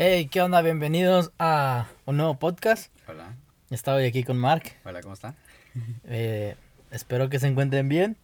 [0.00, 0.62] Hey, ¿qué onda?
[0.62, 2.92] Bienvenidos a un nuevo podcast.
[3.08, 3.34] Hola.
[3.70, 4.62] Estoy aquí con Mark.
[4.84, 5.34] Hola, ¿cómo están?
[6.08, 6.56] Eh,
[6.90, 8.16] espero que se encuentren bien.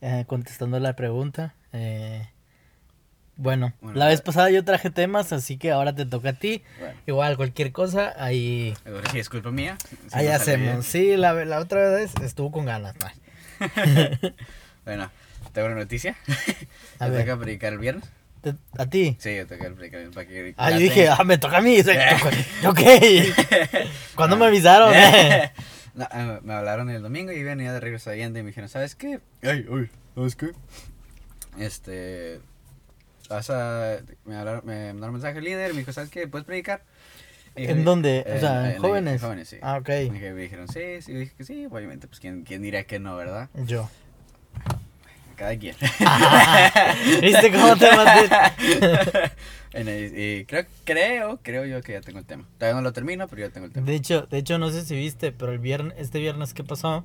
[0.00, 1.54] Eh, contestando la pregunta.
[1.72, 2.28] Eh,
[3.36, 6.62] bueno, Bueno, la vez pasada yo traje temas, así que ahora te toca a ti.
[6.78, 8.74] Bueno, Igual, cualquier cosa, ahí,
[9.10, 9.76] sí es culpa mía.
[10.08, 10.86] si ahí no hacemos.
[10.86, 12.94] Sí, la, la otra vez estuvo con ganas.
[14.84, 15.12] Bueno,
[15.52, 16.16] tengo una noticia.
[16.98, 17.24] A ¿Te ver.
[17.24, 18.04] toca predicar el viernes?
[18.42, 19.16] Te- ¿A ti?
[19.18, 21.76] Sí, yo predicar el para que Ah, yo dije, ah, me toca a mí.
[22.62, 23.32] ¿Yo qué?
[24.14, 24.92] ¿Cuándo me avisaron?
[25.94, 28.68] No, ah, me hablaron el domingo y venía de regreso a Allende y me dijeron,
[28.68, 29.20] ¿sabes qué?
[29.42, 30.50] Ay, uy, ¿sabes qué?
[31.58, 32.40] Este,
[33.28, 36.26] vas a, me, hablaron, me mandaron un mensaje el líder y me dijo, ¿sabes qué?
[36.26, 36.82] ¿Puedes predicar?
[37.54, 38.24] Dije, ¿En dónde?
[38.26, 39.12] O en- sea, en- jóvenes.
[39.14, 39.58] en jóvenes, sí.
[39.60, 39.88] Ah, ok.
[39.88, 42.98] Me dije- me dijeron, sí, sí, dije que sí, obviamente, pues ¿quién, quién diría que
[42.98, 43.50] no, ¿verdad?
[43.66, 43.90] Yo.
[45.42, 45.74] Cada quien.
[47.20, 49.32] ¿Viste cómo te maté?
[49.72, 52.44] En el- y creo, creo, creo yo que ya tengo el tema.
[52.58, 53.84] Todavía no lo termino, pero ya tengo el tema.
[53.86, 57.04] De hecho, de hecho, no sé si viste, pero el viernes, este viernes que pasó,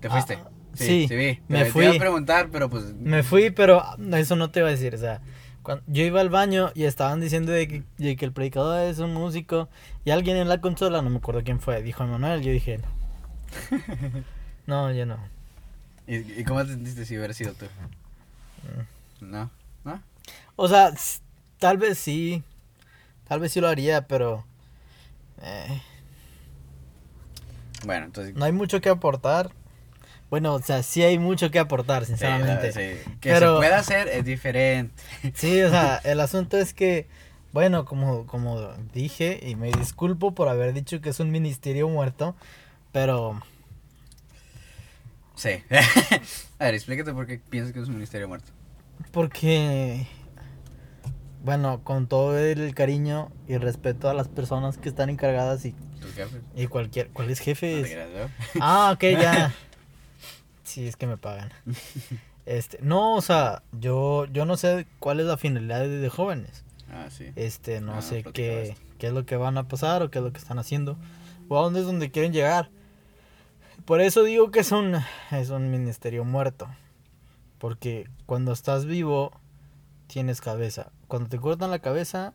[0.00, 0.34] ¿Te fuiste?
[0.34, 1.40] Ah, sí, sí, sí, vi.
[1.48, 1.82] me fui.
[1.82, 2.94] Te iba a preguntar, pero pues...
[2.94, 3.82] me fui, pero
[4.14, 4.94] eso no te iba a decir.
[4.94, 5.20] O sea,
[5.64, 9.00] cuando yo iba al baño y estaban diciendo de que, de que el predicador es
[9.00, 9.68] un músico
[10.04, 12.42] y alguien en la consola, no me acuerdo quién fue, dijo Emanuel.
[12.42, 13.78] Yo dije, no.
[14.68, 15.16] No, yo no.
[16.06, 17.66] ¿Y, y cómo te sentiste si hubiera sido tú?
[19.20, 19.30] Mm.
[19.30, 19.50] ¿No?
[19.84, 20.02] ¿No?
[20.56, 20.92] O sea,
[21.58, 22.42] tal vez sí.
[23.28, 24.44] Tal vez sí lo haría, pero.
[25.42, 25.80] eh,
[27.84, 28.34] Bueno, entonces...
[28.34, 29.50] no hay mucho que aportar.
[30.30, 32.72] Bueno, o sea, sí hay mucho que aportar, sí, sinceramente.
[32.72, 33.12] sí.
[33.20, 34.94] Que Pero- se pueda hacer es diferente.
[35.34, 37.06] Sí, o sea, el asunto es que,
[37.52, 38.60] bueno, como, como
[38.94, 42.34] dije, y me disculpo por haber dicho que es un ministerio muerto,
[42.92, 43.42] pero
[45.42, 45.62] Sí.
[46.58, 48.52] a ver, explícate por qué piensas que es un ministerio muerto.
[49.10, 50.06] porque,
[51.44, 55.74] bueno, con todo el cariño y respeto a las personas que están encargadas y,
[56.54, 57.86] y cualquier, ¿cuáles No te jefes?
[57.90, 58.30] creas, ¿no?
[58.60, 59.54] Ah, ok, ya.
[60.64, 61.50] Sí, es que me pagan.
[62.46, 66.64] Este, no, o sea, yo, yo no sé cuál es la finalidad de, de jóvenes.
[66.90, 67.26] Ah, sí.
[67.36, 70.24] Este, no Ah, sé qué, qué es lo que van a pasar o qué es
[70.24, 70.96] lo que están haciendo.
[71.48, 72.70] O a dónde es donde quieren llegar.
[73.84, 74.96] Por eso digo que es un,
[75.30, 76.68] es un ministerio muerto.
[77.58, 79.32] Porque cuando estás vivo,
[80.06, 80.90] tienes cabeza.
[81.08, 82.34] Cuando te cortan la cabeza,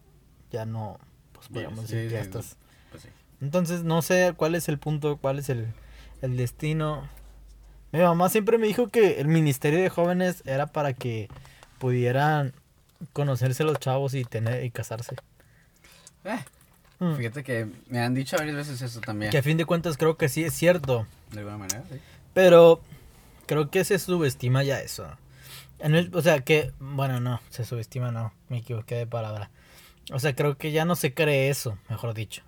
[0.52, 1.00] ya no,
[1.34, 2.58] pues podríamos Sí, decir que ya sí, estás.
[2.92, 3.08] Pues.
[3.42, 5.68] Entonces no sé cuál es el punto, cuál es el,
[6.22, 7.08] el destino.
[7.92, 11.30] Mi mamá siempre me dijo que el ministerio de jóvenes era para que
[11.80, 12.54] pudieran
[13.14, 15.16] conocerse los chavos y tener y casarse.
[16.24, 16.40] Eh,
[17.00, 17.16] Mm.
[17.16, 19.32] Fíjate que me han dicho varias veces eso también.
[19.32, 21.06] Que a fin de cuentas creo que sí es cierto.
[21.32, 22.00] De alguna manera, sí.
[22.34, 22.82] Pero
[23.46, 25.08] creo que se subestima ya eso.
[25.80, 29.52] En el- o sea que, bueno, no, se subestima no, me equivoqué de palabra.
[30.12, 32.42] O sea, creo que ya no se cree eso, mejor dicho.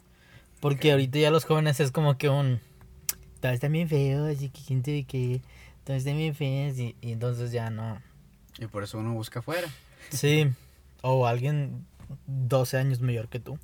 [0.62, 2.60] Porque ahorita ya los jóvenes es como que un...
[3.42, 5.42] Todos están bien feos y que sabe qué.
[5.86, 8.02] Todos están bien feos y, y entonces ya no.
[8.58, 9.68] Y por eso uno busca afuera.
[10.10, 10.50] Sí.
[11.02, 11.86] O alguien
[12.28, 13.58] 12 años mayor que tú.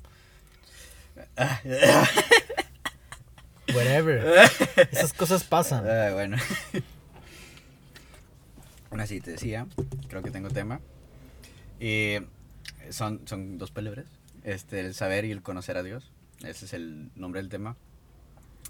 [3.74, 4.48] Whatever.
[4.92, 5.84] Esas cosas pasan.
[5.88, 6.36] Ah, bueno.
[8.90, 9.66] Aún así te decía,
[10.08, 10.80] creo que tengo tema.
[11.80, 12.16] Y
[12.90, 14.06] son, son dos palabras.
[14.44, 16.10] Este, el saber y el conocer a Dios.
[16.44, 17.76] Ese es el nombre del tema.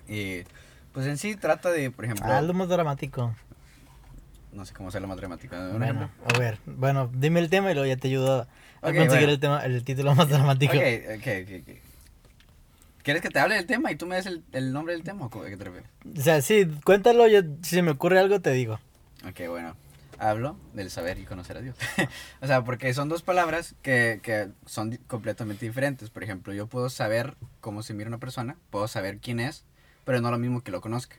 [0.08, 0.42] Y
[0.92, 3.34] pues en sí trata de, por ejemplo, Algo más dramático.
[4.52, 5.54] no sé cómo hacerlo más dramático.
[5.56, 8.42] Un Bueno, a ver, bueno, dime el tema y luego ya te ayudo
[8.80, 9.32] a Ok, conseguir bueno.
[9.32, 10.72] el tema, el título más dramático.
[10.74, 10.82] Ok,
[11.16, 11.76] ok, ok, ok.
[13.06, 15.26] ¿Quieres que te hable del tema y tú me des el, el nombre del tema
[15.26, 15.88] o qué te refieres?
[16.18, 18.80] O sea, sí, cuéntalo, yo, si me ocurre algo te digo.
[19.24, 19.76] Ok, bueno.
[20.18, 21.76] Hablo del saber y conocer a Dios.
[22.40, 26.10] o sea, porque son dos palabras que, que son completamente diferentes.
[26.10, 29.64] Por ejemplo, yo puedo saber cómo se mira una persona, puedo saber quién es,
[30.04, 31.14] pero no lo mismo que lo conozca.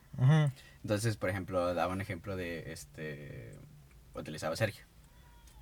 [0.83, 3.55] Entonces, por ejemplo, daba un ejemplo de este.
[4.13, 4.83] Utilizaba Sergio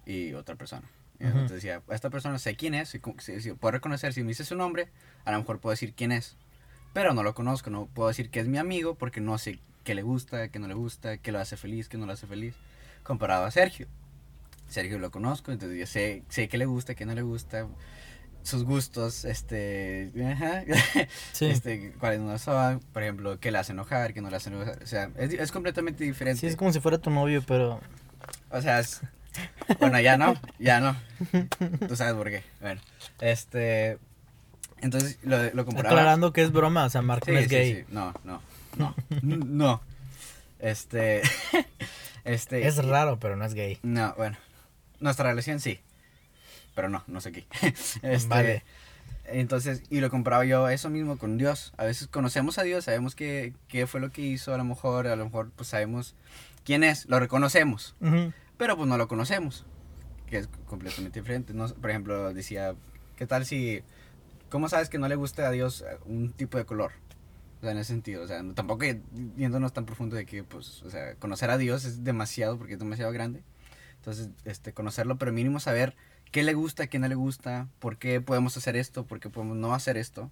[0.08, 0.90] y otra persona.
[1.20, 1.32] Y Ujú.
[1.34, 4.44] entonces decía, esta persona sé quién es, cu- si, si puedo reconocer, si me dice
[4.46, 4.90] su nombre,
[5.24, 6.36] a lo mejor puedo decir quién es.
[6.94, 9.96] Pero no lo conozco, no puedo decir que es mi amigo porque no sé qué
[9.96, 12.56] le gusta, qué no le gusta, qué lo hace feliz, qué no lo hace feliz.
[13.04, 13.88] Comparado a Sergio.
[14.68, 17.68] Sergio lo conozco, entonces yo sé, sé qué le gusta, qué no le gusta,
[18.42, 20.64] sus gustos, este, ajá,
[21.32, 21.46] Sí.
[21.46, 24.82] este, cuáles no son, por ejemplo, qué le hace enojar, qué no le hace enojar,
[24.82, 26.40] o sea, es, es completamente diferente.
[26.42, 27.80] Sí, es como si fuera tu novio, pero...
[28.50, 29.02] O sea, es-
[29.80, 30.96] bueno, ya no, ya no.
[31.88, 32.44] Tú sabes por qué.
[32.62, 32.82] Bueno,
[33.22, 33.98] este,
[34.82, 35.96] entonces lo, lo comparaba.
[35.96, 37.76] Aclarando que es broma, o sea, Mark Sí, no es sí, gay.
[37.76, 37.86] sí.
[37.90, 38.42] No, no,
[38.78, 39.82] no, no.
[40.60, 41.22] Este,
[42.24, 42.68] este.
[42.68, 43.80] Es raro, pero no es gay.
[43.84, 44.38] No, bueno,
[45.00, 45.80] nuestra relación sí,
[46.76, 47.46] pero no, no sé qué.
[48.02, 48.64] Este, Vale.
[49.28, 51.74] Entonces, y lo compraba yo eso mismo con Dios.
[51.78, 55.08] A veces conocemos a Dios, sabemos qué, qué fue lo que hizo, a lo mejor,
[55.08, 56.14] a lo mejor pues sabemos
[56.64, 58.34] quién es, lo reconocemos, Ujú.
[58.58, 59.66] Pero pues no lo conocemos,
[60.28, 61.54] que es completamente diferente.
[61.54, 62.76] No, por ejemplo, decía,
[63.16, 63.84] ¿qué tal si,
[64.50, 66.92] cómo sabes que no le gusta a Dios eh, un tipo de color?
[67.60, 68.86] O sea, en ese sentido, o sea, tampoco
[69.38, 72.80] yéndonos tan profundo de que, pues, o sea, conocer a Dios es demasiado, porque es
[72.80, 73.44] demasiado grande.
[73.98, 75.96] Entonces, este, conocerlo, pero mínimo saber
[76.32, 79.58] qué le gusta, qué no le gusta, por qué podemos hacer esto, por qué podemos
[79.58, 80.32] no hacer esto.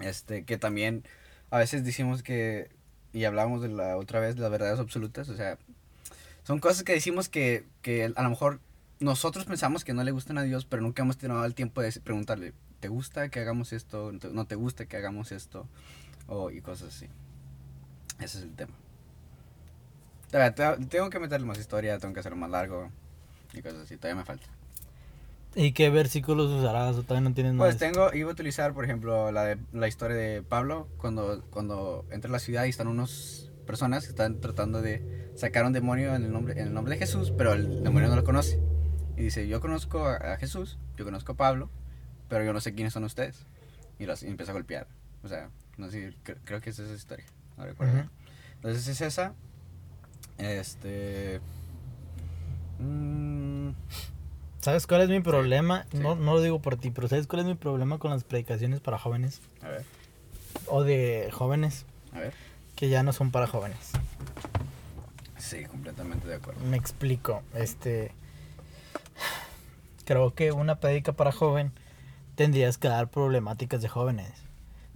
[0.00, 1.04] Este, que también
[1.50, 2.70] a veces decimos que,
[3.12, 5.58] y hablamos de la otra vez, las verdades absolutas, o sea,
[6.44, 8.60] son cosas que decimos que, que a lo mejor
[9.00, 11.92] nosotros pensamos que no le gustan a Dios, pero nunca hemos tenido el tiempo de
[12.02, 14.12] preguntarle, ¿te gusta que hagamos esto?
[14.12, 15.66] ¿No te gusta que hagamos esto?
[16.26, 17.06] O, y cosas así.
[18.20, 18.72] Ese es el tema.
[20.30, 22.90] Todavía Tengo que meterle más historia, tengo que hacerlo más largo
[23.52, 24.46] y cosas así, todavía me falta.
[25.54, 26.96] ¿Y qué versículos usarás?
[26.96, 27.70] ¿O todavía no tienes nada?
[27.70, 32.04] Pues tengo, iba a utilizar, por ejemplo, la, de, la historia de Pablo, cuando, cuando
[32.10, 36.14] entra a la ciudad y están unas personas que están tratando de sacar un demonio
[36.14, 38.60] en el nombre, en el nombre de Jesús, pero el demonio no lo conoce.
[39.16, 41.70] Y dice, yo conozco a, Jesús, yo conozco a Pablo,
[42.28, 43.46] pero yo no sé quiénes son ustedes.
[43.98, 44.86] Y, los, y empieza a golpear.
[45.22, 47.24] O sea, no sé, cre- creo que es esa historia.
[47.56, 48.08] No recuerdo.
[48.56, 49.34] Entonces es esa.
[50.38, 51.40] Este...
[52.80, 53.70] mm,
[54.60, 55.86] ¿Sabes cuál es mi problema?
[55.92, 55.98] sí.
[55.98, 58.80] No, no lo digo por ti, pero ¿sabes cuál es mi problema con las predicaciones
[58.80, 59.40] para jóvenes?
[59.62, 59.84] a ver,
[60.66, 62.32] O de jóvenes a ver.
[62.76, 63.92] Que ya no son para jóvenes.
[65.38, 66.64] Sí, completamente de acuerdo.
[66.64, 67.42] Me explico.
[67.54, 68.12] Este.
[70.04, 71.72] Creo que una prédica para joven
[72.34, 74.32] tendrías que dar problemáticas de jóvenes.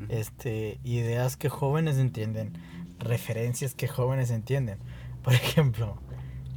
[0.08, 2.52] Este, ideas que jóvenes entienden,
[3.00, 4.78] referencias que jóvenes entienden.
[5.22, 5.98] Por ejemplo,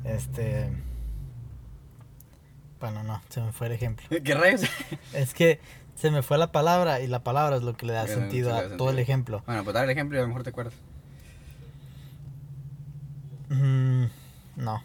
[0.06, 0.72] este.
[2.80, 4.06] Bueno, no, se me fue el ejemplo.
[4.24, 4.62] ¿Qué rayos?
[5.14, 5.60] Es que
[5.96, 8.64] se me fue la palabra y la palabra es lo que le da sentido a
[8.64, 9.44] da todo el ejemplo.
[9.46, 10.74] Bueno, pues dar el ejemplo y a lo mejor te acuerdas.
[13.52, 14.06] Mm,
[14.56, 14.82] no.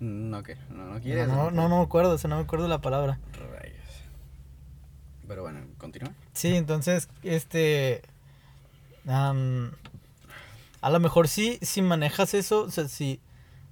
[0.00, 0.56] No, ¿qué?
[0.68, 1.26] No, no quieres.
[1.28, 3.18] no, no, no me acuerdo, o sea, no me acuerdo la palabra.
[3.32, 4.02] Rayos.
[5.26, 6.12] Pero bueno, continúa.
[6.34, 8.02] Sí, entonces, este.
[9.08, 9.72] am,
[10.82, 13.18] a lo mejor sí, si manejas eso, o sea, si,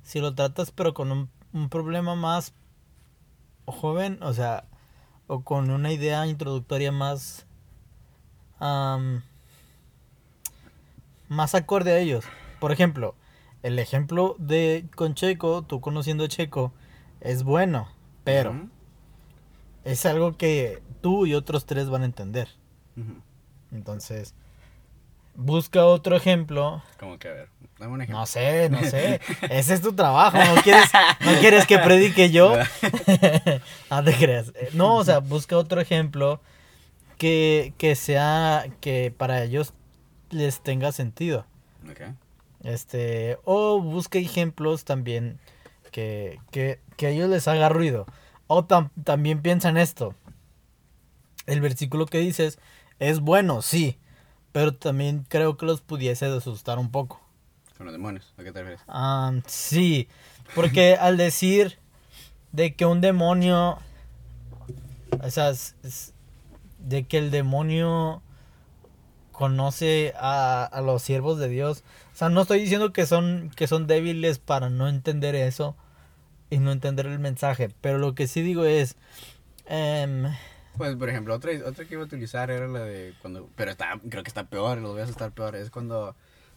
[0.03, 2.55] si lo tratas, pero con un, un problema más
[3.67, 4.65] joven, o sea,
[5.27, 7.45] o con una idea introductoria más.
[8.59, 9.23] am,
[11.29, 12.25] más acorde a ellos.
[12.59, 13.15] Por ejemplo,
[13.65, 16.73] el ejemplo de con Checo, tú conociendo a Checo,
[17.21, 17.89] es bueno,
[18.23, 18.55] pero
[19.85, 22.49] es algo que tú y otros tres van a entender.
[23.73, 24.35] Entonces,
[25.35, 26.83] busca otro ejemplo.
[27.01, 28.21] Como que, a ver, dame un ejemplo.
[28.21, 29.21] No sé, no sé.
[29.51, 30.37] Ese es tu trabajo.
[30.37, 30.91] ¿No quieres,
[31.21, 32.55] no quieres que predique yo?
[33.91, 34.53] no te creas.
[34.57, 36.41] Eh, No, o sea, busca otro ejemplo
[37.17, 39.73] que, que sea, que para ellos
[40.31, 41.47] les tenga sentido.
[41.91, 42.01] Ok.
[42.65, 45.39] Este, o busca ejemplos también
[45.93, 48.07] que, que, que a ellos les haga ruido.
[48.47, 50.15] O tam- también piensa en esto.
[51.47, 52.59] El versículo que dices
[52.99, 53.99] es bueno, sí,
[54.53, 57.21] pero también creo que los pudiese asustar un poco.
[57.77, 58.81] Con los demonios, ¿a qué te refieres?
[58.89, 60.09] Ah, sí,
[60.55, 61.79] porque al decir
[62.53, 63.79] de que un demonio,
[65.23, 65.53] o sea,
[66.79, 68.23] de que el demonio
[69.33, 71.83] conoce a, a los siervos de Dios,
[72.15, 75.77] o sea, no estoy diciendo que son, que son débiles para no entender eso
[76.49, 78.95] y no entender el mensaje, pero lo que sí digo es,
[79.67, 80.33] em,
[80.77, 83.51] Pues, por ejemplo, otra, otra que iba a utilizar era la de cuando...
[83.57, 85.57] Pero está, creo que está peor, lo voy a estar peor.
[85.57, 86.15] Es cuando,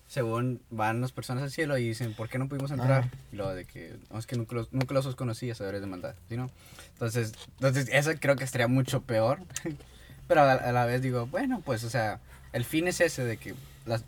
[0.08, 3.06] según van las personas al cielo y dicen, ¿por qué no pudimos entrar?
[3.06, 3.10] Ajá.
[3.32, 6.14] Y lo de que, no, es que nunca los, nunca los conocí, sabedores de maldad,
[6.30, 6.52] ¿sí no?
[6.94, 9.40] Entonces, entonces, eso creo que estaría mucho peor.
[10.28, 12.20] Pero a, a la vez digo, bueno, pues, o sea,
[12.54, 13.56] el fin es ese, de que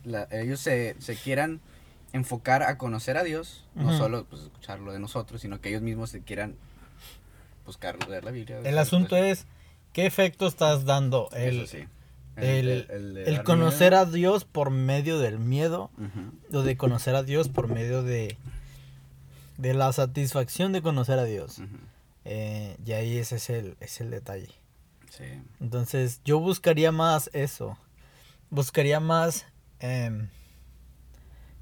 [0.03, 1.59] la- ellos se, se quieran
[2.13, 6.09] enfocar a conocer a Dios, no solo pues, escucharlo de nosotros, sino que ellos mismos
[6.09, 6.55] se quieran
[7.65, 8.59] buscar leer la Biblia.
[8.63, 9.45] el asunto es,
[9.93, 11.29] ¿qué efecto estás dando?
[11.33, 11.85] El, Eso sí.
[12.35, 12.87] el,
[13.27, 14.01] el conocer miedo.
[14.01, 15.91] a Dios por medio del miedo
[16.51, 18.37] o de conocer a Dios por medio de,
[19.57, 21.61] de la satisfacción de conocer a Dios.
[22.25, 24.49] Eh, y ahí ese es el, es el detalle.
[25.11, 25.25] Sí.
[25.59, 27.77] Entonces yo buscaría más eso.
[28.49, 29.45] Buscaría más
[29.79, 30.29] em,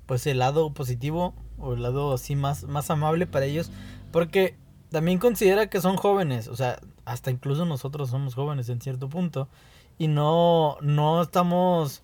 [0.06, 3.72] pues el lado positivo o el lado así más, más amable para ellos.
[4.12, 4.58] Porque
[4.90, 6.48] también considera que son jóvenes.
[6.48, 9.50] O sea, hasta incluso nosotros somos jóvenes en cierto punto.
[9.98, 12.04] Y no, no estamos,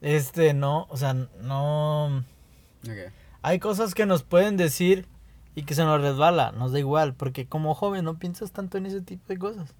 [0.00, 2.24] este, no, o sea, no...
[3.42, 5.06] Hay cosas que nos pueden decir
[5.54, 8.86] y que se nos resbala, nos da igual, porque como joven no piensas tanto en
[8.86, 9.74] ese tipo de cosas.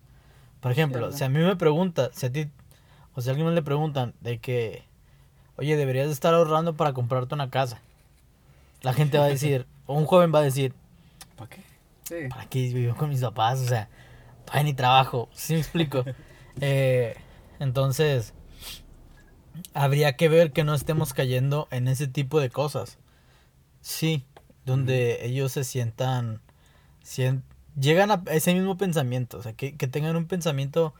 [0.60, 2.48] Por ejemplo, si a mí me pregunta, si a ti,
[3.14, 4.84] o si a alguien le preguntan de que,
[5.56, 7.80] oye, deberías de estar ahorrando para comprarte una casa.
[8.82, 10.74] La gente va a decir, o un joven va a decir,
[11.36, 11.62] ¿Para qué?
[12.04, 12.28] Sí.
[12.28, 13.60] ¿para qué vivo con mis papás?
[13.60, 13.88] O sea,
[14.44, 15.28] todavía ni trabajo.
[15.32, 16.04] ¿Sí me explico?
[16.60, 17.16] Eh,
[17.60, 18.34] entonces,
[19.74, 22.98] habría que ver que no estemos cayendo en ese tipo de cosas.
[23.80, 24.24] Sí,
[24.64, 26.40] donde ellos se sientan,
[27.02, 27.42] sien-
[27.78, 30.94] llegan a ese mismo pensamiento, o sea, que, que tengan un pensamiento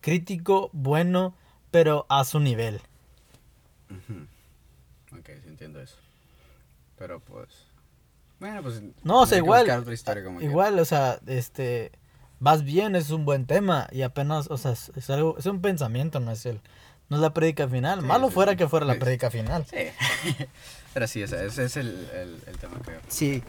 [0.00, 1.34] crítico, bueno,
[1.70, 2.80] pero a su nivel.
[5.18, 5.96] Ok, sí entiendo eso.
[6.98, 7.48] Pero pues.
[8.40, 8.82] Bueno, pues.
[9.02, 9.86] No, o sea, que igual,
[10.40, 11.92] igual, o sea, este,
[12.40, 16.20] vas bien, es un buen tema y apenas, o sea, es, algo, es un pensamiento,
[16.20, 16.60] no es el,
[17.08, 18.00] no es la prédica final.
[18.00, 18.58] Sí, Malo sí, fuera sí.
[18.58, 19.66] que fuera la prédica final.
[19.66, 19.86] Sí.
[20.94, 23.00] Pero sí, o sea, ese es el, el, el tema, creo.
[23.08, 23.42] Sí,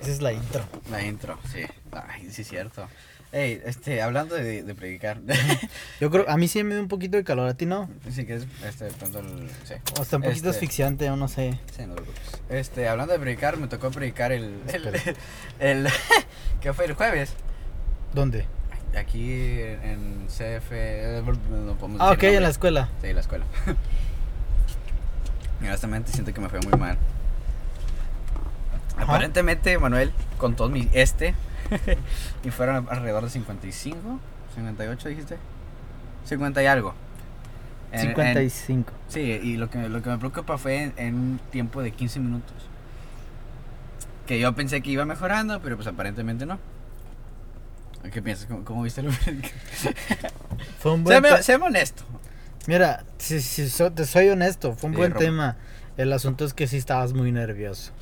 [0.00, 0.64] esa es la intro.
[0.90, 1.62] La intro, sí.
[1.92, 2.88] Ay, sí, es cierto.
[3.32, 5.20] Ey, este, hablando de, de predicar.
[6.00, 7.88] Yo creo, a mí sí me da un poquito de calor, a ti no.
[8.10, 9.48] sí, que es, este, pronto el.
[9.64, 9.74] Sí.
[9.98, 11.58] O está un poquito Este, asfixiante, o no sé.
[11.76, 12.20] Sí, no preocupes.
[12.48, 14.60] Este, hablando de predicar, me tocó predicar el.
[15.60, 15.88] El.
[16.60, 17.32] ¿Qué fue el jueves?
[18.12, 18.46] ¿Dónde?
[18.98, 20.72] Aquí en CF.
[20.72, 22.88] eh, No podemos Ah, ok, en la escuela.
[23.00, 23.44] Sí, la escuela.
[25.62, 26.98] Y honestamente siento que me fue muy mal.
[28.96, 29.04] Ajá.
[29.04, 31.34] Aparentemente, Manuel contó mi este.
[32.44, 33.98] y fueron alrededor de 55,
[34.54, 35.36] 58, dijiste.
[36.26, 36.94] 50 y algo.
[37.92, 38.92] En- en- 55.
[39.08, 42.20] sí, y lo que, lo que me preocupa fue en, en un tiempo de 15
[42.20, 42.54] minutos.
[44.26, 46.58] Que yo pensé que iba mejorando, pero pues aparentemente no.
[48.12, 48.46] ¿Qué piensas?
[48.46, 49.10] ¿Cómo, cómo viste el
[50.78, 52.02] Fue un buen te- séme honesto.
[52.66, 55.20] Mira, si, si so- te soy honesto, fue un Sí, buen Roma.
[55.24, 55.56] tema.
[55.96, 57.92] El asunto es que sí estabas muy nervioso.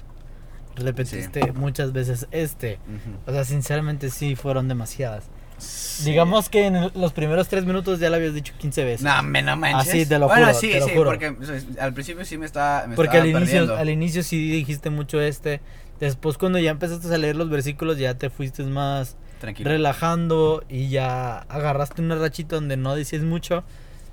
[0.78, 2.78] Repetiste muchas veces este.
[2.86, 3.18] Ujú.
[3.30, 5.24] O sea, sinceramente sí fueron demasiadas.
[5.58, 6.10] Sí.
[6.10, 9.02] Digamos que en los primeros tres minutos ya lo habías dicho 15 veces.
[9.02, 9.88] No, me no manches.
[9.88, 11.10] Así, te lo bueno, juro, sí, te lo sí, juro.
[11.10, 11.34] porque
[11.80, 13.76] al principio sí me estaba, me Porque al estaba inicio, perdiendo.
[13.80, 15.60] al inicio sí dijiste mucho este.
[15.98, 19.68] Después cuando ya empezaste a leer los versículos ya te fuiste más Tranquilo.
[19.70, 23.64] relajando y ya agarraste una rachita donde no decías mucho.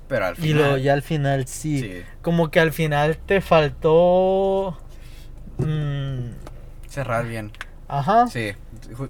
[0.08, 0.58] Pero al Y final.
[0.58, 1.80] luego ya al final sí.
[1.80, 1.92] Sí.
[2.22, 4.76] Como que al final te faltó...
[5.58, 6.45] mm,
[6.96, 7.52] Cerrar bien.
[7.88, 8.26] ajá.
[8.28, 8.52] Sí,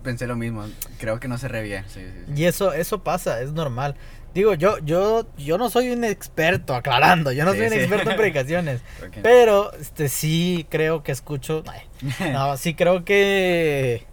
[0.03, 0.65] pensé lo mismo.
[0.99, 1.85] Creo que no cerré bien.
[1.87, 2.33] Sí, sí, sí.
[2.43, 3.95] Y eso, eso pasa, es normal.
[4.35, 8.17] Digo, yo, yo, yo no soy un experto, aclarando, yo no soy un experto en
[8.23, 8.81] predicaciones.
[9.23, 11.63] Pero, este, sí creo que escucho.
[11.69, 14.05] ay, no, sí creo que.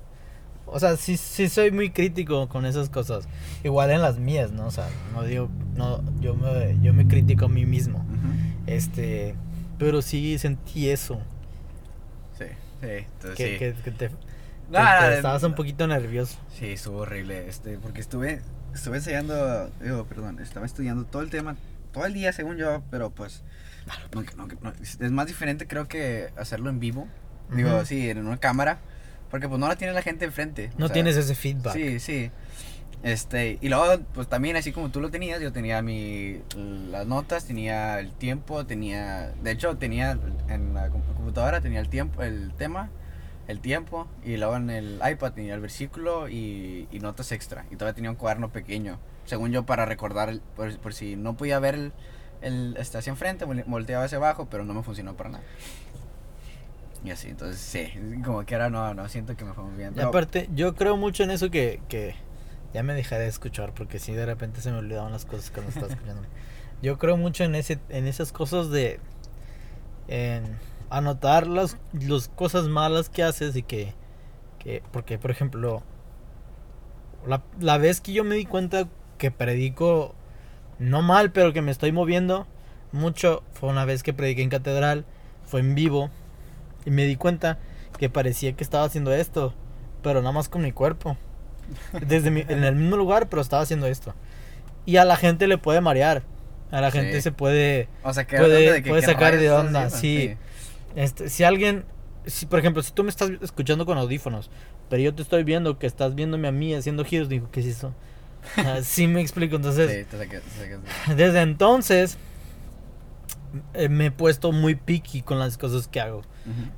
[0.67, 3.27] O sea, sí, sí soy muy crítico con esas cosas.
[3.63, 4.67] Igual en las mías, ¿no?
[4.67, 5.49] O sea, no digo.
[5.75, 7.97] No, yo me, yo me critico a mí mismo.
[7.97, 8.67] Ujú.
[8.67, 9.33] Este.
[9.79, 11.19] Pero sí sentí eso.
[12.83, 13.59] Entonces, Que, sí.
[13.59, 16.37] que, que te, No, que- no, que no, estabas un poquito nervioso.
[16.57, 17.47] Sí, estuvo horrible.
[17.47, 18.41] Este, porque estuve,
[18.73, 19.69] estuve ensayando.
[19.81, 21.55] Digo, perdón, estaba estudiando todo el tema,
[21.91, 23.43] todo el día, según yo, pero pues.
[24.99, 27.07] es más diferente, creo que hacerlo en vivo.
[27.55, 27.85] Digo, Ujú.
[27.85, 28.79] sí, en una cámara.
[29.29, 30.69] Porque pues no la tiene la gente enfrente.
[30.75, 31.73] o No sea, tienes ese feedback.
[31.73, 32.31] Sí, sí.
[33.03, 36.39] Este, y luego, pues también, así como tú lo tenías, yo tenía mi,
[36.89, 40.17] las notas, tenía el tiempo, tenía, de hecho, tenía
[40.47, 42.89] en la com- computadora, tenía el tiempo, el tema,
[43.49, 47.75] el tiempo, y luego en el iPad tenía el versículo y, y notas extra, y
[47.75, 51.59] todavía tenía un cuaderno pequeño, según yo, para recordar, el- por, por si no podía
[51.59, 51.91] ver el,
[52.41, 55.43] el este, hacia enfrente, vol- volteaba hacia abajo, pero no me funcionó para nada.
[57.03, 57.91] Y así, entonces, sí,
[58.23, 59.93] como que ahora no, no siento que me fue muy bien.
[59.93, 62.15] Y aparte, yo creo mucho en eso que, que
[62.73, 65.71] ya me dejaré de escuchar porque si de repente se me olvidaban las cosas cuando
[65.71, 66.23] estaba escuchando.
[66.81, 68.99] Yo creo mucho en ese en esas cosas de
[70.07, 70.57] en
[70.89, 73.93] anotar las, las cosas malas que haces y que,
[74.59, 75.81] que porque por ejemplo
[77.25, 78.87] la, la vez que yo me di cuenta
[79.17, 80.13] que predico
[80.79, 82.47] no mal, pero que me estoy moviendo
[82.91, 85.05] mucho fue una vez que prediqué en catedral,
[85.45, 86.09] fue en vivo
[86.85, 87.59] y me di cuenta
[87.97, 89.53] que parecía que estaba haciendo esto,
[90.01, 91.17] pero nada más con mi cuerpo.
[92.07, 94.13] Desde mi- en el mismo lugar, pero estaba haciendo esto.
[94.85, 96.23] Y a la gente le puede marear.
[96.71, 97.21] A la gente Sí.
[97.21, 100.35] se puede O sea, que puede- de que, puede ¿qué sacar de onda, sí.
[100.95, 101.85] este, si alguien
[102.25, 104.49] si por ejemplo, si tú me estás escuchando con audífonos,
[104.89, 107.65] pero yo te estoy viendo que estás viéndome a mí haciendo giros, digo, ¿qué es
[107.65, 107.93] eso?
[108.57, 112.17] Ah, sí me explico, entonces Sí, te te desde entonces
[113.73, 116.21] eh, me he puesto muy picky con las cosas que hago.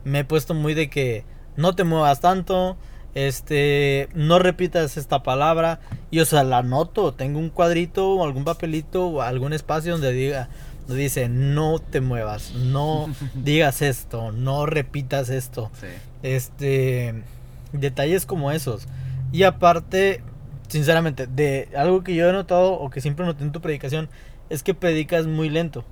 [0.03, 1.23] Me he puesto muy de que
[1.55, 2.77] no te muevas tanto,
[3.15, 5.79] este, no repitas esta palabra.
[6.11, 10.11] Y o sea, la anoto, tengo un cuadrito o algún papelito o algún espacio donde
[10.11, 10.49] diga,
[10.87, 15.71] dice, no te muevas, no digas esto, no repitas esto.
[15.79, 15.87] Sí.
[16.21, 17.23] Este,
[17.71, 18.87] detalles como esos.
[19.31, 20.21] Y aparte,
[20.67, 24.09] sinceramente, de algo que yo he notado o que siempre noté en tu predicación
[24.49, 25.83] es que predicas muy lento.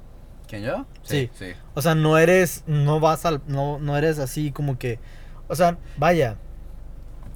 [0.48, 0.86] ¿Quién yo?
[1.04, 1.30] Sí.
[1.34, 1.54] sí.
[1.74, 5.00] O sea, no eres, no vas al, no, no eres así como que,
[5.48, 6.38] o sea, vaya,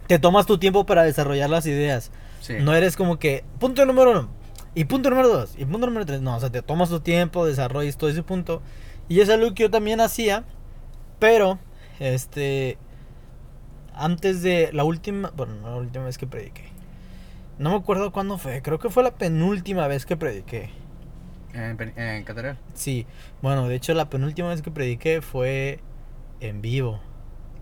[0.07, 2.11] te tomas tu tiempo para desarrollar las ideas.
[2.41, 2.55] sí.
[2.61, 4.29] No eres como que, punto número uno,
[4.73, 6.21] y punto número dos, y punto número tres.
[6.21, 8.61] No, o sea, te tomas tu tiempo, desarrollas todo ese punto.
[9.09, 10.43] Y es algo que yo también hacía,
[11.19, 11.59] pero,
[11.99, 12.77] este,
[13.93, 16.71] antes de la última, bueno, no la última vez que prediqué.
[17.57, 20.69] No me acuerdo cuándo fue, creo que fue la penúltima vez que prediqué.
[21.53, 22.59] En, en Catedral.
[22.75, 23.07] Sí,
[23.41, 25.79] bueno, de hecho la penúltima vez que prediqué fue
[26.39, 26.99] en vivo.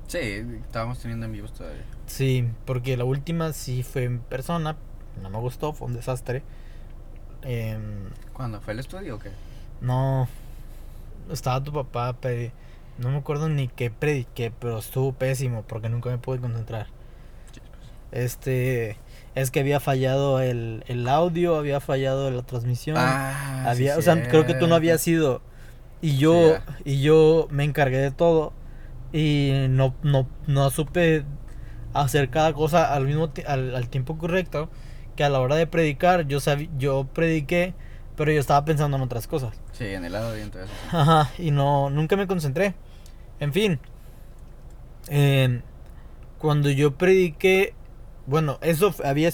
[0.08, 1.86] Sí, estábamos teniendo en vivos todavía.
[2.08, 4.76] Sí, porque la última sí fue en persona,
[5.22, 6.44] no me gustó, fue un desastre.
[7.44, 8.60] Em, ¿Cuándo?
[8.62, 9.30] ¿Fue el estudio o qué?
[9.82, 10.28] no,
[11.32, 12.52] estaba tu papá, pe-
[12.98, 16.88] no me acuerdo ni qué prediqué, pero estuvo pésimo porque nunca me pude concentrar.
[18.12, 18.98] Este,
[19.36, 22.98] es que había fallado el, el audio, había fallado la transmisión.
[23.00, 25.42] Ah, había, sí, o sea, creo que tú no habías ido.
[26.02, 28.54] Y yo, Sí, y yo me encargué de todo.
[29.12, 31.24] Y no, no, no supe
[32.02, 34.70] hacer cada cosa al mismo al, al tiempo correcto.
[35.16, 36.40] Que a la hora de predicar, yo
[36.78, 37.74] yo prediqué,
[38.18, 39.60] pero yo estaba pensando en otras cosas.
[39.72, 40.74] Sí, en el audio y en todo eso.
[40.74, 40.96] sí.
[40.96, 42.76] Ajá, y no, nunca me concentré.
[43.40, 43.80] En fin.
[45.08, 45.62] em,
[46.38, 47.74] cuando yo prediqué,
[48.28, 49.30] bueno, eso había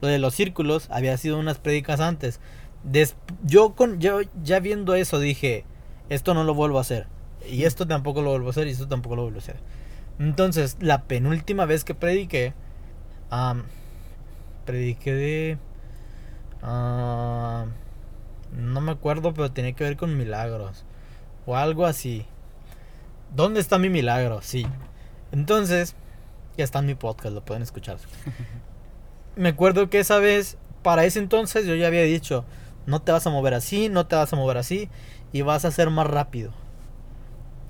[0.00, 2.40] lo de los círculos, había sido unas prédicas antes.
[2.84, 5.64] Des- yo con yo ya viendo eso dije,
[6.08, 7.06] esto no lo vuelvo a hacer.
[7.48, 9.56] Y esto tampoco lo vuelvo a hacer y esto tampoco lo vuelvo a hacer.
[10.22, 12.54] Entonces, la penúltima vez que prediqué,
[14.64, 15.58] prediqué de...
[16.62, 17.66] no
[18.80, 20.84] me acuerdo, pero tenía que ver con milagros.
[21.44, 22.24] O algo así.
[23.34, 24.42] ¿Dónde está mi milagro?
[24.42, 24.64] Sí.
[25.32, 25.96] Entonces,
[26.56, 27.96] ya está en mi podcast, lo pueden escuchar.
[29.34, 32.44] Me acuerdo que esa vez, para ese entonces, yo ya había dicho,
[32.86, 34.88] no te vas a mover así, no te vas a mover así,
[35.32, 36.52] y vas a ser más rápido.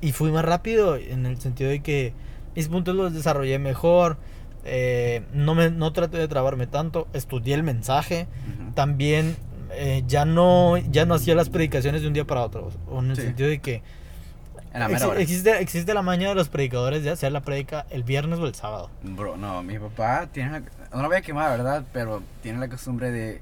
[0.03, 2.13] Y fui más rápido en el sentido de que
[2.55, 4.17] mis puntos los desarrollé mejor,
[4.65, 8.27] eh, no, me, no traté de trabarme tanto, estudié el mensaje,
[8.75, 9.37] también
[9.73, 13.11] eh, ya no ya no hacía las predicaciones de un día para otro o en
[13.11, 13.23] el Sí.
[13.23, 13.83] sentido de que
[14.75, 14.87] la
[15.19, 18.55] existe existe la maña de los predicadores de hacer la predica el viernes o el
[18.55, 20.61] sábado Bro, no, mi papá tiene la,
[20.95, 21.85] no lo voy a quemar, ¿verdad?
[21.93, 23.41] Pero tiene la costumbre de,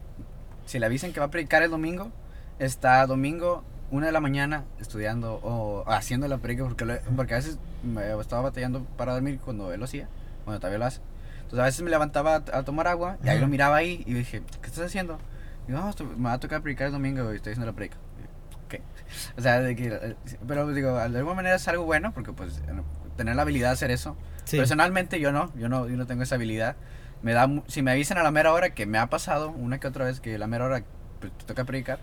[0.67, 2.11] si le avisan que va a predicar el domingo,
[2.61, 7.39] está domingo, una de la mañana, estudiando o haciendo la predica, porque, lo- porque a
[7.39, 10.09] veces me estaba batallando para dormir cuando él lo hacía,
[10.45, 11.01] cuando todavía lo hace.
[11.43, 14.15] Entonces a veces me levantaba a, a tomar agua y ahí lo miraba ahí y
[14.15, 15.19] dije, ¿qué estás haciendo?
[15.69, 17.97] Y "No, me va a tocar predicar el domingo y estoy haciendo la predica.
[18.69, 18.83] ¿Qué?
[19.37, 22.61] O sea, de que, eh, pero digo, de alguna manera es algo bueno porque pues
[23.17, 26.23] tener la habilidad de hacer eso sí Personalmente yo no, yo no, yo no tengo
[26.23, 26.77] esa habilidad.
[27.23, 29.89] Me da, si me avisan a la mera hora que me ha pasado una que
[29.89, 30.83] otra vez que a la mera hora
[31.21, 31.99] pues, te toca predicar,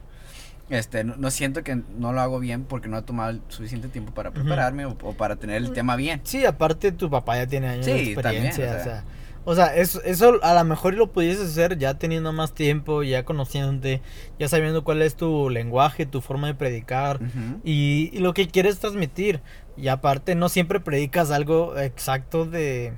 [0.70, 3.88] este, no, no siento que no lo hago bien porque no he tomado el suficiente
[3.88, 6.22] tiempo para prepararme o, o para tener el tema bien.
[6.24, 8.84] sí aparte tu papá ya tiene años de Sí, también, experiencia o o sea.
[8.84, 9.04] sea
[9.50, 13.24] o sea, eso, eso a lo mejor lo pudieses hacer ya teniendo más tiempo, ya
[13.24, 14.02] conociéndote,
[14.38, 17.22] ya sabiendo cuál es tu lenguaje, tu forma de predicar.
[17.64, 19.40] Y, y lo que quieres transmitir.
[19.78, 22.92] Y aparte no siempre predicas algo exacto de...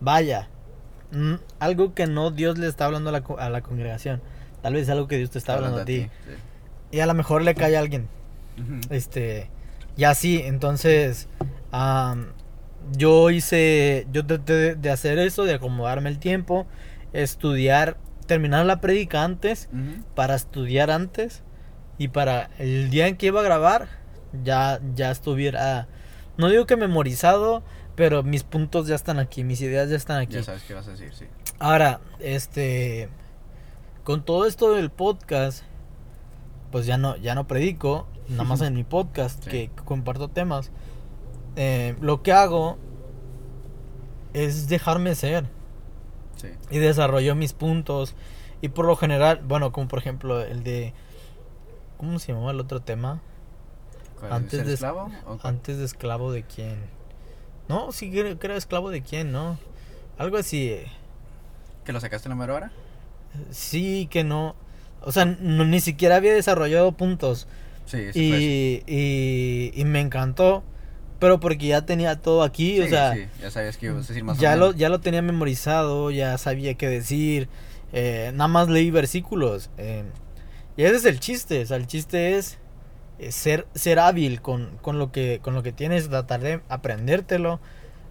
[0.00, 0.48] Vaya,
[1.12, 4.20] mm, algo que no Dios le está hablando a la, co- a la congregación.
[4.62, 6.10] Tal vez algo que Dios te está hablando a ti.
[6.90, 8.08] Y a lo mejor le cae a alguien.
[8.90, 9.50] Este,
[9.96, 11.28] y así, entonces,
[12.96, 16.66] yo hice, yo traté de, de hacer eso, de acomodarme el tiempo,
[17.12, 17.96] estudiar,
[18.26, 19.68] terminar la predica antes
[20.14, 21.42] para estudiar antes
[21.98, 23.88] y para el día en que iba a grabar
[24.44, 25.86] ya ya estuviera
[26.36, 27.62] no digo que memorizado
[27.94, 30.86] pero mis puntos ya están aquí mis ideas ya están aquí Ya sabes qué vas
[30.88, 31.24] a decir, sí.
[31.58, 33.08] ahora este
[34.04, 35.62] con todo esto del podcast
[36.70, 39.50] pues ya no ya no predico nada más en mi podcast Sí.
[39.50, 40.70] que comparto temas
[41.56, 42.76] eh, lo que hago
[44.34, 45.46] es dejarme ser
[46.36, 46.48] sí.
[46.70, 48.14] y desarrolló mis puntos
[48.60, 50.92] y por lo general, bueno, como por ejemplo el de
[51.98, 53.20] ¿cómo se llamaba el otro tema?
[54.18, 55.10] ¿Cuál, Antes ¿Ser de- esclavo?
[55.42, 56.76] Antes de esclavo de quién?
[57.68, 59.58] No, sí que era esclavo de quién, ¿no?
[60.18, 60.76] Algo así.
[61.84, 62.72] ¿Que lo sacaste en la mera hora?
[63.50, 64.54] Sí, que no.
[65.06, 67.46] O sea, no- ni siquiera había desarrollado puntos.
[67.86, 68.18] Sí, eso.
[68.18, 70.64] Y, y, y me encantó.
[71.18, 74.08] Pero porque ya tenía todo aquí, o Sí, sea, sí, ya sabías que ibas a
[74.08, 74.76] decir más o ya lo, menos.
[74.76, 77.48] ya lo tenía memorizado, ya sabía qué decir.
[77.94, 79.70] eh, nada más leí versículos.
[79.78, 80.04] eh,
[80.76, 81.62] y ese es el chiste.
[81.62, 82.58] O sea, el chiste es
[83.18, 87.60] eh, ser, ser hábil con, con, lo que, con lo que tienes, tratar de aprendértelo,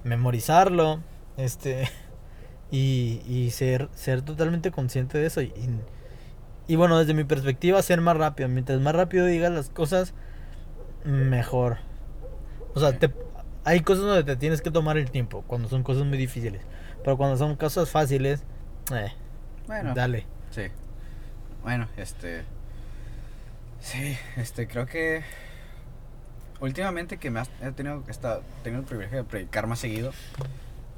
[0.04, 1.02] memorizarlo.
[1.38, 1.90] Este.
[2.72, 5.42] Y, y ser, ser totalmente consciente de eso.
[5.42, 5.70] Y, y
[6.76, 8.50] bueno, desde mi perspectiva, ser más rápido.
[8.50, 10.14] Mientras más rápido digas las cosas,
[11.04, 11.78] mejor.
[12.74, 13.14] O sea, te,
[13.64, 16.62] hay cosas donde te tienes que tomar el tiempo, cuando son cosas muy difíciles.
[17.04, 18.44] Pero cuando son cosas fáciles,
[18.92, 19.12] eh,
[19.68, 20.26] Bueno, dale.
[20.50, 20.64] sí.
[21.62, 22.44] Bueno, este.
[23.80, 25.22] Sí, este, creo que.
[26.62, 30.12] Últimamente que me has- he tenido, esta, tengo el privilegio de predicar más seguido.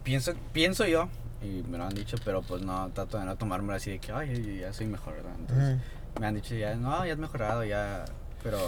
[0.04, 1.10] Pienso, pienso yo,
[1.42, 4.12] y me lo han dicho, pero pues no, trato de no tomármelo así de que,
[4.12, 5.34] ay, ya soy mejor, ¿verdad?
[5.40, 5.78] Entonces,
[6.20, 8.06] me han dicho ya, no, ya has mejorado, ya.
[8.44, 8.60] Pero.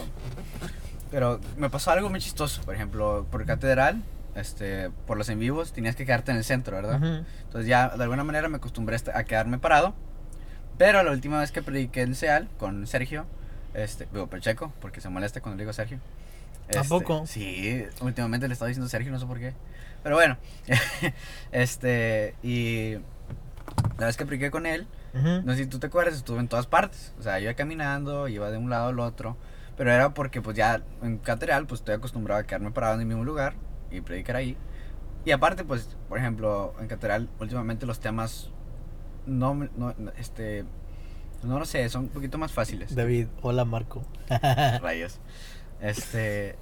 [1.10, 2.62] Pero me pasó algo muy chistoso.
[2.62, 4.02] Por ejemplo, por catedral,
[4.36, 7.24] este, por los en vivos, tenías que quedarte en el centro, ¿verdad?
[7.42, 9.94] Entonces ya de alguna manera me acostumbré a quedarme parado.
[10.78, 13.26] Pero la última vez que prediqué en SEAL con Sergio,
[13.74, 15.98] este, digo, Pacheco, porque se molesta cuando le digo Sergio.
[16.76, 17.26] ¿A Este, poco?
[17.26, 19.54] Sí, últimamente le estaba diciendo Sergio, no sé por qué.
[20.02, 20.36] Pero bueno,
[21.52, 22.94] este, y
[23.98, 25.42] la vez que prediqué con él, Ujú.
[25.44, 27.12] no sé si tú te acuerdas, estuve en todas partes.
[27.18, 29.36] O sea, iba caminando, iba de un lado al otro.
[29.76, 33.06] Pero era porque pues ya en catedral pues estoy acostumbrado a quedarme parado en el
[33.06, 33.54] mismo lugar
[33.90, 34.56] y predicar ahí.
[35.24, 38.50] Y aparte pues, por ejemplo, en catedral últimamente los temas
[39.26, 40.64] no no, este
[41.42, 42.94] no lo sé, son un poquito más fáciles.
[42.94, 44.04] David, hola Marco.
[44.82, 45.18] Rayos.
[45.82, 46.56] Este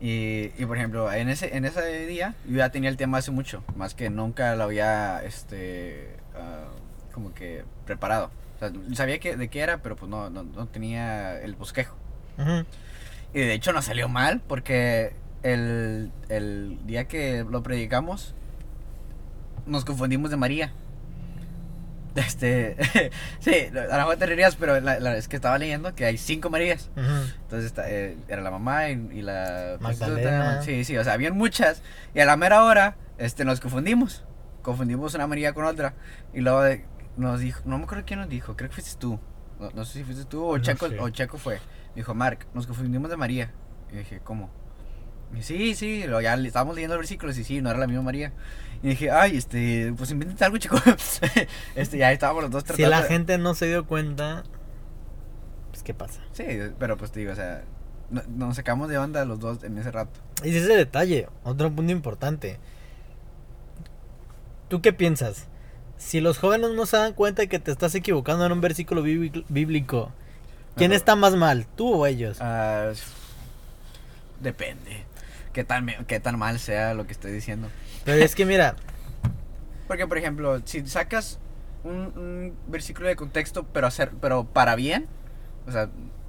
[0.00, 3.30] y, y, por ejemplo, en ese en ese día yo ya tenía el tema hace
[3.30, 6.68] mucho, más que nunca lo había este ah,
[7.12, 8.30] como que preparado.
[8.56, 11.96] O sea, sabía que, de qué era, pero pues no, no, no tenía el bosquejo.
[13.32, 15.12] Y de hecho nos salió mal porque
[15.42, 18.34] el, el día que lo predicamos
[19.66, 20.72] nos confundimos de María.
[22.14, 22.76] Este,
[23.40, 26.16] sí, a lo mejor te reirías, pero la, la- es que estaba leyendo que hay
[26.16, 26.90] cinco Marías.
[26.96, 30.62] Entonces esta, eh, era la mamá y, y la Magdalena.
[30.62, 31.82] Sí, sí, o sea, habían muchas.
[32.14, 34.24] Y a la mera hora este, nos confundimos.
[34.62, 35.94] Confundimos una María con otra.
[36.32, 36.84] Y luego de-
[37.16, 39.18] nos dijo, no me acuerdo quién nos dijo, creo que fuiste tú.
[39.60, 40.98] No, no sé si fuiste tú o No Chaco, sé.
[41.00, 41.60] o Chaco fue.
[41.94, 43.50] Dijo, Mark, nos confundimos de María.
[43.92, 44.50] Y dije, ¿cómo?
[45.42, 48.02] Sí, sí, luego ya le- estábamos leyendo los versículos y sí, no era la misma
[48.02, 48.32] María.
[48.82, 50.76] Y dije, ay, este, pues invéntate algo, chico.
[51.74, 52.90] este, ya estábamos los dos Si tratando.
[52.90, 54.44] la de- gente no se dio cuenta,
[55.70, 56.20] pues ¿qué pasa?
[56.32, 56.44] Sí,
[56.78, 57.64] pero pues te digo, o sea,
[58.10, 60.20] no- nos sacamos de onda los dos en ese rato.
[60.42, 62.58] Y ese es el detalle, otro punto importante.
[64.68, 65.46] ¿Tú qué piensas?
[65.96, 69.02] Si los jóvenes no se dan cuenta de que te estás equivocando en un versículo
[69.02, 70.10] bíblico-
[70.76, 70.96] ¿quién Ajá.
[70.96, 71.66] está más mal?
[71.76, 72.38] ¿Tú o ellos?
[72.40, 72.90] Ah,
[74.40, 75.04] depende.
[75.54, 77.68] Qué tan, qué tan mal sea lo que estoy diciendo.
[78.04, 78.76] Pero es que mira,
[79.88, 81.38] Porque, por ejemplo, si sacas
[81.84, 85.06] un, un versículo de contexto, pero hacer, pero para bien,
[85.66, 85.88] o sea,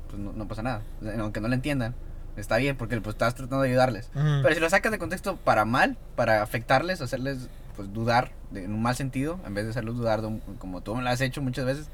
[0.10, 0.82] pues no, no pasa nada.
[1.02, 1.96] O sea, aunque no lo entiendan,
[2.38, 4.10] está bien porque pues, estás tratando de ayudarles.
[4.14, 8.64] ujú, Pero si lo sacas de contexto para mal, para afectarles, hacerles pues dudar de-
[8.66, 11.10] en un mal sentido, en vez de hacerlos dudar de un- como tú me lo
[11.10, 11.90] has hecho muchas veces,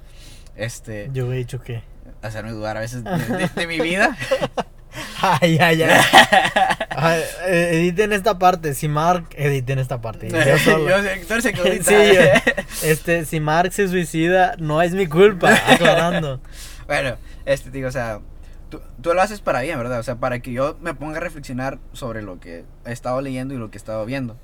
[0.56, 1.84] este, yo he dicho que...
[2.24, 4.18] hacerme dudar a veces de, de- de mi vida.
[5.42, 6.02] Ay, ay, ay.
[6.90, 10.30] Ay, eh, editen esta parte, si Mark, editen esta parte.
[10.30, 10.90] Yo solo.
[10.90, 12.54] Yo el que ahorita- Sí, yo-
[12.90, 16.42] este, si Mark se suicida, no es mi culpa, aclarando.
[16.88, 18.20] Bueno, este, digo, o sea,
[18.70, 20.00] tú, tú lo haces para bien, ¿verdad?
[20.00, 23.54] O sea, para que yo me ponga a reflexionar sobre lo que he estado leyendo
[23.54, 24.38] y lo que he estado viendo.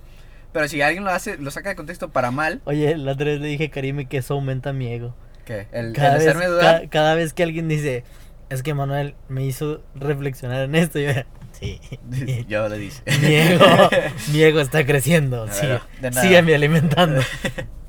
[0.53, 3.41] Pero si alguien lo hace, lo saca de contexto para mal, Oye, la otra vez
[3.41, 5.13] le dije a Karime que eso aumenta mi ego.
[5.45, 5.67] ¿qué?
[5.71, 6.81] El, Cada el vez, hacerme dudar.
[6.83, 8.03] ca- cada vez que alguien dice,
[8.49, 11.11] es que Manuel me hizo reflexionar en esto, yo,
[11.51, 11.79] sí.
[12.47, 13.01] yo le dije.
[13.21, 13.65] mi ego,
[14.31, 15.45] mi ego está creciendo.
[15.45, 16.21] Nada.
[16.21, 17.21] sígueme alimentando.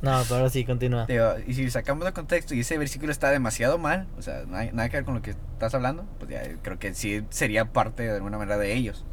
[0.00, 1.06] No, pero ahora sí, continúa.
[1.06, 4.70] Digo, y si sacamos de contexto y ese versículo está demasiado mal, o sea, nada,
[4.72, 8.04] nada que ver con lo que estás hablando, pues ya creo que sí sería parte
[8.04, 9.04] de alguna manera de ellos.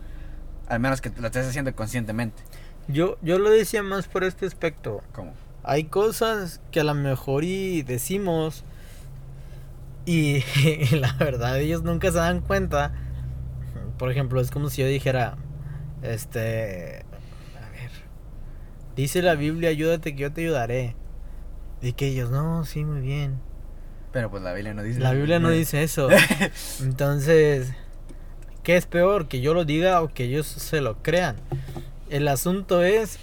[0.68, 2.44] Al menos que lo estés haciendo conscientemente.
[2.88, 5.02] Yo, yo lo decía más por este aspecto.
[5.12, 5.34] ¿Cómo?
[5.64, 8.64] Hay cosas que a lo mejor y decimos
[10.06, 12.94] y, y la verdad ellos nunca se dan cuenta.
[13.98, 15.38] Por ejemplo, es como si yo dijera,
[16.02, 17.06] este,
[17.58, 17.92] a ver,
[18.96, 20.96] dice la Biblia, ayúdate que yo te ayudaré.
[21.82, 23.40] Y que ellos, no, sí, muy bien.
[24.12, 25.00] Pero pues la Biblia no dice.
[25.00, 26.10] La Biblia no dice eso.
[26.82, 27.74] Entonces,
[28.64, 29.28] ¿qué es peor?
[29.28, 31.36] ¿Que yo lo diga o que ellos se lo crean?
[32.10, 33.20] El asunto es,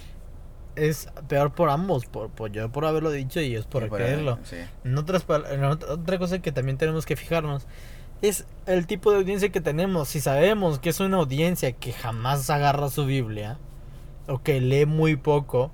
[0.75, 4.39] es peor por ambos, por, por yo por haberlo dicho y ellos por Sí, creerlo.
[4.43, 4.57] Sí.
[4.83, 7.65] En otras en ot- otra cosa que también tenemos que fijarnos
[8.21, 10.07] es el tipo de audiencia que tenemos.
[10.09, 13.57] Si sabemos que es una audiencia que jamás agarra su Biblia
[14.27, 15.71] o que lee muy poco,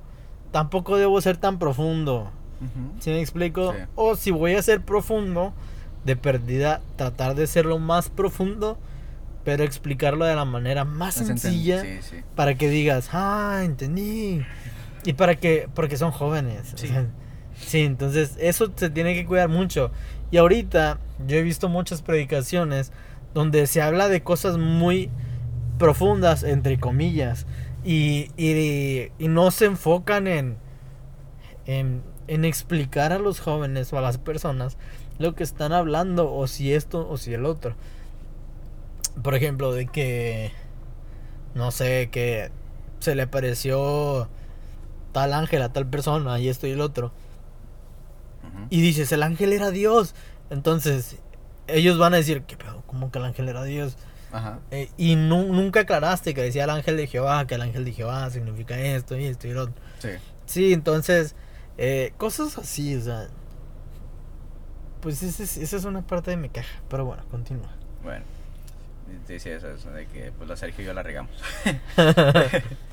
[0.51, 2.31] tampoco debo ser tan profundo.
[2.59, 2.99] Ujú.
[2.99, 3.73] ¿Sí me explico?
[3.73, 3.79] Sí.
[3.95, 5.53] O si voy a ser profundo,
[6.05, 8.77] de perdida, tratar de ser lo más profundo,
[9.45, 12.15] pero explicarlo de la manera más sencilla Sí, sí.
[12.35, 14.41] para que digas, ah, entendí.
[15.05, 16.73] Y para que, porque son jóvenes.
[16.73, 16.87] o Sí.
[16.87, 17.07] sea,
[17.55, 19.91] sí, entonces eso se tiene que cuidar mucho.
[20.31, 22.91] Y ahorita yo he visto muchas predicaciones
[23.33, 25.09] donde se habla de cosas muy
[25.77, 27.45] profundas, entre comillas,
[27.85, 30.57] y, y, y no se enfocan en,
[31.65, 34.77] en, en explicar a los jóvenes o a las personas
[35.17, 37.75] lo que están hablando, o si esto o si el otro.
[39.21, 40.51] Por ejemplo, de que,
[41.55, 42.51] no sé, que
[42.99, 44.29] se le apareció
[45.11, 47.11] tal ángel a tal persona y esto y el otro.
[48.71, 50.13] Y dices, el ángel era Dios.
[50.49, 51.17] Entonces,
[51.67, 52.83] ellos van a decir, ¿qué pedo?
[52.87, 53.95] ¿Cómo que el ángel era Dios?
[54.31, 54.59] Ajá.
[54.71, 57.93] Eh, y nu- nunca aclaraste que decía el ángel de Jehová, que el ángel de
[57.93, 59.75] Jehová significa esto y esto y lo otro.
[59.99, 60.09] Sí.
[60.45, 61.35] Sí, entonces,
[61.77, 63.27] eh, cosas así, o sea.
[65.01, 66.81] Pues es- esa es una parte de mi caja.
[66.89, 67.69] Pero bueno, continúa.
[68.03, 68.25] Bueno.
[69.27, 71.31] Decía eso, eso de que pues la Sergio y yo la regamos.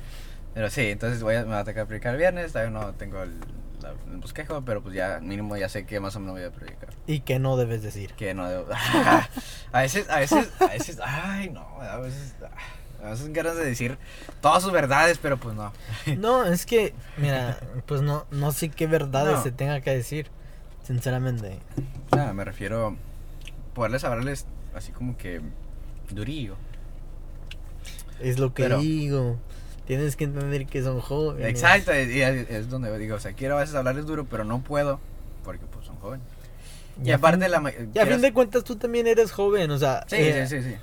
[0.57, 2.51] Pero sí, entonces voy a, me va a tocar predicar el viernes.
[2.51, 3.39] Todavía no tengo el,
[3.79, 6.49] la- el bosquejo, pero pues ya mínimo ya sé que más o menos voy a
[6.51, 6.89] predicar.
[7.05, 8.13] y que no debes decir.
[8.13, 8.65] Que no debo.
[9.71, 12.33] a veces, a veces, a veces, ay, no, a veces,
[13.03, 13.99] a veces ganas de decir
[14.41, 15.71] todas sus verdades, pero pues no.
[16.17, 19.43] No, es que, mira, pues no, no sé qué verdades No.
[19.43, 20.31] se tenga que decir.
[20.81, 21.59] Sinceramente.
[22.15, 22.95] Nada, me refiero
[23.75, 25.39] poderles hablarles así como que
[26.09, 26.55] durillo.
[28.19, 29.37] Es lo que Pero- digo.
[29.87, 31.47] Tienes que entender que son jóvenes.
[31.49, 34.99] Exacto, y es, donde digo, o sea, quiero a veces hablarles duro, pero no puedo
[35.43, 36.25] porque pues son jóvenes.
[37.03, 40.03] Y, aparte fin- la Y a fin de cuentas tú también eres joven, o sea.
[40.07, 40.75] Sí, eh, sí, sí, sí.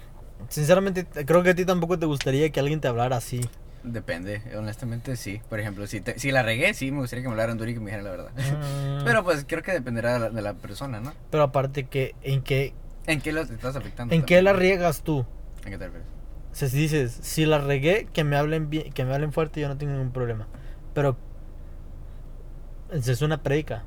[0.48, 3.40] Sinceramente, creo que a ti tampoco te gustaría que alguien te hablara así.
[3.82, 5.42] Depende, honestamente sí.
[5.50, 7.74] Por ejemplo, si, te- si la regué, sí, me gustaría que me hablaran duro y
[7.74, 8.30] que me dijeran la verdad.
[8.34, 11.12] Mm, Pero pues creo que dependerá de la, de la persona, ¿no?
[11.30, 12.72] pero aparte que en qué
[13.06, 14.14] ¿En qué lo estás afectando?
[14.14, 15.26] en qué la riegas tú.
[15.66, 16.08] ¿En qué te refieres?
[16.54, 19.60] O sea, si dices, si la regué, que me hablen bien, que me hablen fuerte,
[19.60, 20.48] yo no tengo ningún problema.
[20.94, 21.18] Pero
[22.92, 23.82] es una predica.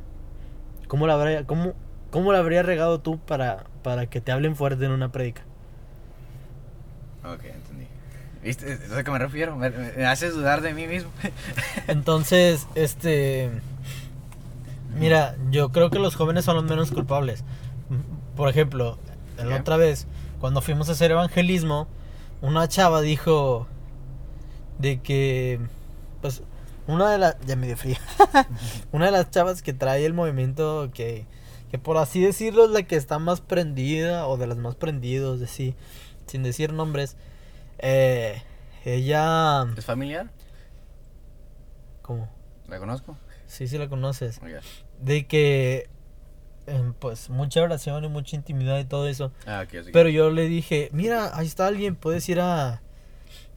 [0.88, 1.74] ¿Cómo la habría, cómo,
[2.12, 5.44] cómo la habría regado tú para, para que te hablen fuerte en una predica?
[7.24, 7.88] Ok, entendí.
[8.44, 8.72] ¿Viste?
[8.74, 9.56] Es a que me refiero.
[9.56, 11.12] Me, me- haces dudar de mí mismo.
[11.88, 13.52] Entonces, este.
[15.00, 17.44] Mira, yo creo que los jóvenes son los menos culpables.
[18.36, 18.98] Por ejemplo,
[19.38, 20.08] la otra vez,
[20.40, 21.88] cuando fuimos a hacer evangelismo,
[22.42, 23.68] una chava dijo
[24.80, 25.60] de que,
[26.22, 26.44] pues,
[26.88, 27.38] una de las.
[27.46, 27.98] Ya me dio frío.
[28.92, 31.26] una de las chavas que trae el movimiento que,
[31.72, 35.42] que por así decirlo, es la que está más prendida, o de las más prendidos,
[35.42, 35.76] así,
[36.28, 37.18] sin decir nombres.
[37.80, 38.42] Eh,
[38.86, 39.64] ella.
[39.76, 40.30] ¿Es familiar?
[42.02, 42.30] ¿Cómo?
[42.68, 43.18] ¿La conozco?
[43.48, 44.38] Sí, sí la conoces.
[44.38, 44.64] Ok.
[45.02, 45.90] De que,
[47.00, 49.32] pues, mucha oración y mucha intimidad y todo eso.
[49.46, 49.66] Ah.
[49.94, 52.82] Pero yo le dije, mira, ahí está alguien, puedes ir a,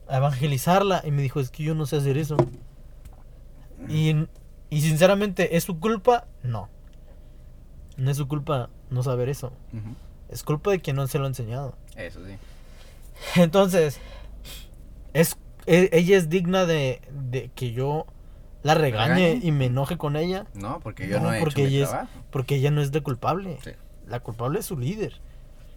[0.08, 1.02] a evangelizarla.
[1.04, 2.36] Y me dijo, es que yo no sé hacer eso.
[3.88, 4.14] Y,
[4.68, 6.26] y sinceramente, ¿es su culpa?
[6.42, 6.68] No.
[7.96, 9.52] No es su culpa no saber eso.
[10.28, 11.76] Es culpa de quien no se lo ha enseñado.
[11.96, 12.32] Eso sí.
[13.40, 13.98] Entonces,
[15.12, 18.06] es, e- ella es digna de, de que yo
[18.62, 19.40] la regañe ¿Regañe?
[19.46, 20.46] y me enoje con ella.
[20.54, 22.08] No, porque yo No, no, he porque hecho mi ella es-.
[22.30, 23.58] Porque ella no es de culpable.
[23.64, 23.70] Sí.
[24.06, 25.14] La culpable es su líder,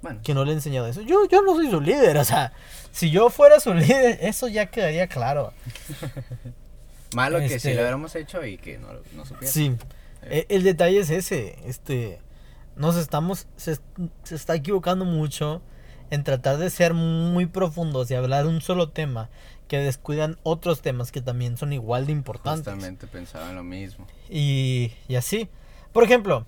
[0.01, 1.01] Bueno, que no le ha enseñado eso.
[1.01, 2.51] Yo, yo no soy su líder, o sea,
[2.91, 5.53] si yo fuera su líder, eso ya quedaría claro.
[7.15, 9.51] malo que si este- lo hubiéramos hecho y que no, no supiera.
[9.53, 9.75] Sí,
[10.23, 12.19] e- el detalle es ese, este,
[12.75, 13.77] nos estamos, se,
[14.23, 15.61] se está equivocando mucho
[16.09, 19.29] en tratar de ser muy profundos y hablar un solo tema
[19.67, 22.65] que descuidan otros temas que también son igual de importantes.
[22.65, 24.05] Justamente pensaba en lo mismo.
[24.29, 25.49] Y, y así.
[25.91, 26.45] Por ejemplo,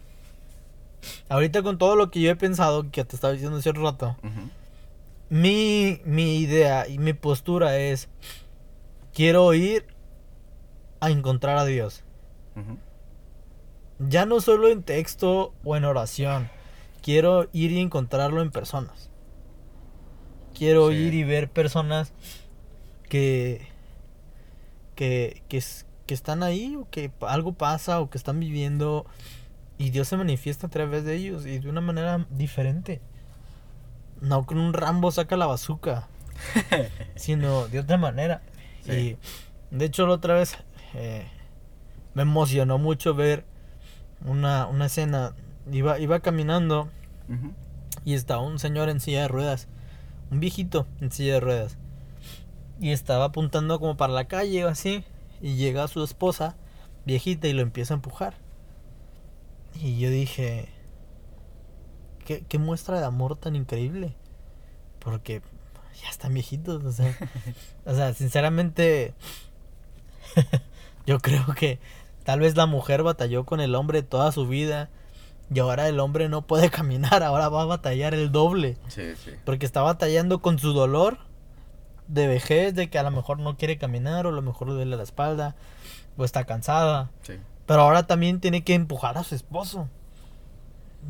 [1.30, 4.16] ahorita con todo lo que yo he pensado, que te estaba diciendo hace un rato,
[5.30, 8.10] mi, mi idea y mi postura es,
[9.14, 9.86] quiero ir
[11.00, 12.04] a encontrar a Dios.
[14.00, 16.50] Ya no solo en texto o en oración,
[17.02, 19.10] quiero ir y encontrarlo en personas.
[20.54, 20.96] Quiero Sí.
[20.96, 22.14] ir y ver personas
[23.16, 23.62] que,
[24.96, 25.64] que, que,
[26.06, 29.06] que están ahí o que algo pasa o que están viviendo
[29.78, 33.00] y Dios se manifiesta a través de ellos y de una manera diferente.
[34.20, 36.10] No con un Rambo saca la bazuca,
[37.16, 38.42] sino de otra manera.
[38.84, 38.92] Sí.
[39.72, 40.58] Y de hecho la otra vez
[40.94, 41.26] eh,
[42.16, 43.46] me emocionó mucho ver
[44.26, 45.36] una, una escena.
[45.72, 46.90] Iba, iba caminando
[48.04, 49.70] y estaba un señor en silla de ruedas.
[50.32, 51.78] Un viejito en silla de ruedas.
[52.80, 55.04] Y estaba apuntando como para la calle o así.
[55.42, 56.56] Y llega su esposa,
[57.06, 58.36] viejita, y lo empieza a empujar.
[59.76, 60.70] Y yo dije,
[62.26, 64.16] ¿qué, qué muestra de amor tan increíble?
[65.00, 65.42] Porque
[66.02, 67.18] ya están viejitos, o sea,
[67.86, 69.14] o sea sinceramente,
[71.06, 71.80] Yo creo que
[72.24, 74.90] tal vez la mujer batalló con el hombre toda su vida
[75.54, 78.78] y ahora el hombre no puede caminar, ahora va a batallar el doble.
[78.88, 79.32] Sí, sí.
[79.44, 81.20] Porque está batallando con su dolor
[82.08, 84.76] de vejez, de que a lo mejor no quiere caminar o a lo mejor le
[84.76, 85.56] duele la espalda
[86.18, 87.10] o está cansada.
[87.22, 87.34] Sí.
[87.66, 89.90] Pero ahora también tiene que empujar a su esposo.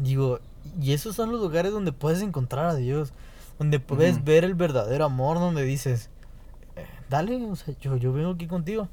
[0.02, 0.40] Digo,
[0.82, 3.14] y esos son los lugares donde puedes encontrar a Dios,
[3.60, 6.10] donde puedes ver el verdadero amor, donde dices,
[6.76, 8.90] "Eh, dale, o sea, yo, yo vengo aquí contigo.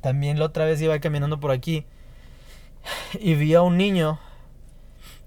[0.00, 1.84] También la otra vez iba caminando por aquí
[3.18, 4.18] y vi a un niño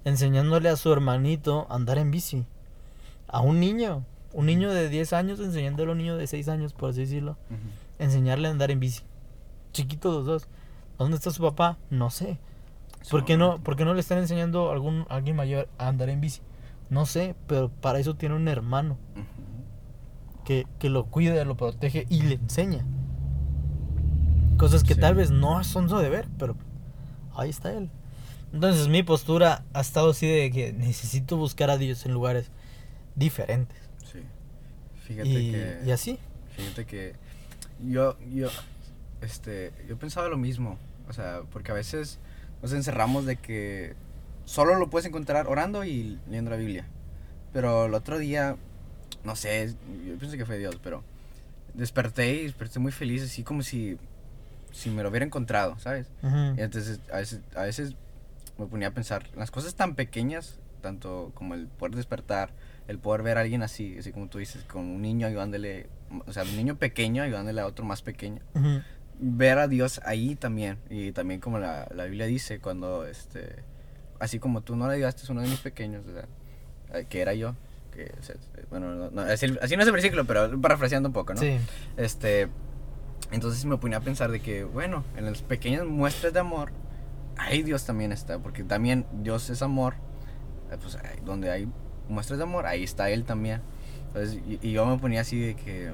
[0.06, 2.46] enseñándole a su hermanito a andar en bici.
[3.28, 6.74] A un niño, un niño de 10 años enseñándole a un niño de 6 años,
[6.74, 7.38] por así decirlo,
[8.00, 9.04] enseñarle a andar en bici.
[9.74, 10.48] Chiquitos los dos.
[10.98, 11.78] ¿Dónde está su papá?
[11.90, 12.40] No sé.
[13.10, 15.88] ¿Por qué no, por qué no le están enseñando a algún, a alguien mayor a
[15.88, 16.42] andar en bici?
[16.90, 18.98] No sé, pero para eso tiene un hermano
[20.46, 22.86] que, que lo cuida, lo protege y le enseña.
[24.58, 25.00] Cosas que Sí.
[25.00, 26.56] tal vez no son su deber, pero
[27.36, 27.90] ahí está él.
[28.54, 32.52] Entonces mi postura ha estado así de que necesito buscar a Dios en lugares
[33.16, 33.81] diferentes.
[35.12, 35.80] Fíjate Y, que.
[35.86, 36.20] y así.
[36.56, 37.14] Fíjate que
[37.88, 38.50] yo, yo,
[39.22, 40.78] este, yo pensaba lo mismo,
[41.10, 42.20] o sea, porque a veces
[42.62, 43.96] nos encerramos de que
[44.46, 46.86] solo lo puedes encontrar orando y leyendo la Biblia.
[47.54, 48.56] Pero el otro día,
[49.24, 49.74] no sé,
[50.08, 51.04] yo pienso que fue Dios, pero
[51.74, 53.98] desperté y desperté muy feliz, así como si,
[54.72, 56.08] si me lo hubiera encontrado, ¿sabes?
[56.22, 56.56] Ujú.
[56.58, 57.96] Y entonces a veces, a veces
[58.58, 62.52] me ponía a pensar, las cosas tan pequeñas, tanto como el poder despertar,
[62.92, 65.88] el poder ver a alguien así, así como tú dices, con un niño ayudándole,
[66.28, 68.42] o sea, un niño pequeño ayudándole a otro más pequeño.
[68.54, 68.82] Ujú.
[69.20, 73.64] Ver a Dios ahí también, y también como la, la Biblia dice, cuando, este,
[74.20, 76.28] así como tú no le ayudaste a uno de mis pequeños, o sea,
[77.00, 77.56] eh, que era yo,
[77.92, 78.36] que, o sea,
[78.70, 81.40] bueno, no- no, así, así no es el versículo, pero parafraseando un poco, ¿no?
[81.40, 81.58] Sí.
[81.98, 82.48] Este,
[83.32, 86.72] entonces me ponía a pensar de que, bueno, en las pequeñas muestras de amor,
[87.38, 89.96] ahí Dios también está, porque también Dios es amor,
[90.72, 91.68] eh, pues donde hay
[92.12, 93.62] muestras de amor, ahí está Él también.
[94.08, 95.92] Entonces, y, y yo me ponía así de que,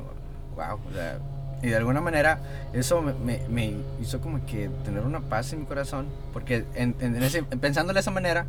[0.56, 1.20] wow, o sea,
[1.62, 2.40] y de alguna manera
[2.74, 6.96] eso me, me- me hizo como que tener una paz en mi corazón, porque en,
[7.00, 8.46] en ese, pensando de esa manera,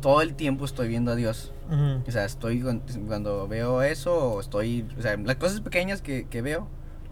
[0.00, 1.52] todo el tiempo estoy viendo a Dios.
[1.68, 2.02] Ujú.
[2.06, 2.62] O sea, estoy
[3.06, 6.68] cuando veo eso, o estoy, o sea, las cosas pequeñas que, que veo,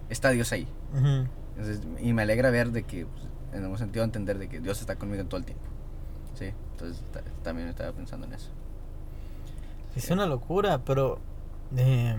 [0.08, 0.68] está Dios ahí.
[0.96, 1.26] Ujú.
[1.56, 4.80] Entonces, y me alegra ver de que, pues, en algún sentido, entender de que Dios
[4.80, 5.64] está conmigo todo el tiempo.
[6.38, 8.50] Sí, entonces ta- también estaba pensando en eso.
[9.96, 11.18] Es una locura, pero
[11.76, 12.16] eh,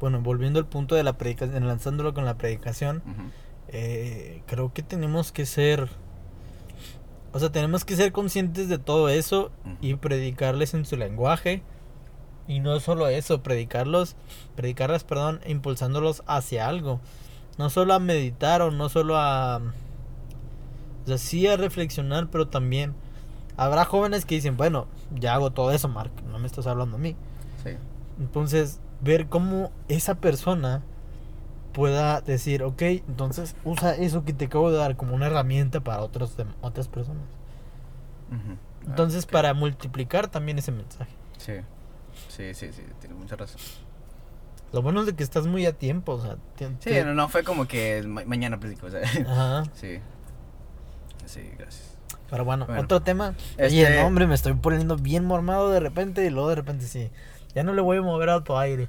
[0.00, 3.02] bueno, volviendo al punto de la predicación, enlazándolo con la predicación,
[3.68, 5.90] eh, creo que tenemos que ser,
[7.32, 11.62] o sea, tenemos que ser conscientes de todo eso y predicarles en su lenguaje.
[12.48, 14.16] Y no solo eso, predicarlos,
[14.56, 17.00] predicarlas, perdón, impulsándolos hacia algo.
[17.58, 19.60] No solo a meditar o no solo a...
[21.04, 22.94] O sea, sí a reflexionar, pero también
[23.56, 27.14] habrá jóvenes que dicen, bueno, ya hago todo eso, Mark, me estás hablando a mí.
[27.62, 27.70] Sí,
[28.18, 30.82] Entonces, ver cómo esa persona
[31.72, 36.02] pueda decir, ok, entonces usa eso que te acabo de dar como una herramienta para
[36.02, 37.22] otros, otras personas.
[38.32, 41.12] Ah, Entonces, para multiplicar también ese mensaje.
[41.38, 41.54] Sí,
[42.28, 43.60] sí, sí, sí, tienes mucha razón.
[44.72, 46.36] Lo bueno es de que estás muy a tiempo, o sea,
[46.80, 49.64] Sí, no, no fue como que ma- mañana predico, o sea, Ajá.
[49.74, 49.98] sí.
[51.26, 51.89] Sí, gracias.
[52.30, 52.82] Pero bueno, Bueno.
[52.82, 53.34] otro tema.
[53.52, 56.86] Este- Oye, no, hombre, me estoy poniendo bien mormado de repente y luego de repente
[56.86, 57.10] sí.
[57.54, 58.88] Ya no le voy a mover a tu aire.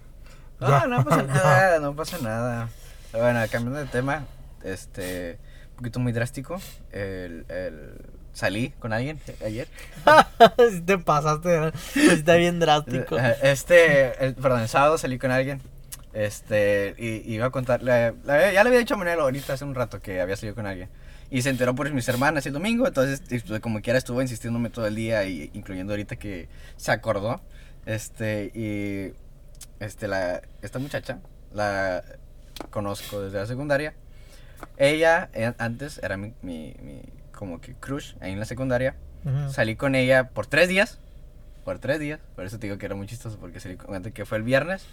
[0.59, 0.85] No, Ya.
[0.85, 2.69] no pasa nada, no pasa nada.
[3.11, 4.25] Bueno, cambiando de tema,
[4.63, 5.39] este,
[5.71, 7.95] un poquito muy drástico, el, el,
[8.31, 9.67] salí con alguien ayer.
[10.71, 13.17] Si te pasaste, está bien drástico.
[13.41, 15.61] Este, el- perdón, el sábado salí con alguien.
[16.13, 18.13] Este, y, y iba a contarle.
[18.25, 20.89] ya le había dicho a Manuel ahorita hace un rato que había salido con alguien.
[21.31, 22.85] Y se enteró por mis hermanas el domingo.
[22.85, 25.23] Entonces, pues, como quiera, estuvo insistiéndome todo el día.
[25.23, 27.41] Y, incluyendo ahorita que se acordó.
[27.85, 29.15] Este, y.
[29.79, 30.41] Este, la.
[30.61, 31.19] Esta muchacha.
[31.53, 32.03] La
[32.69, 33.93] conozco desde la secundaria.
[34.77, 37.01] Ella, eh, antes, era mi, mi, mi.
[37.31, 38.95] Como que crush ahí en la secundaria.
[39.49, 40.99] Salí con ella por tres días.
[41.63, 42.19] Por tres días.
[42.35, 43.37] Por eso te digo que era muy chistoso.
[43.39, 44.85] Porque salí con que fue el viernes.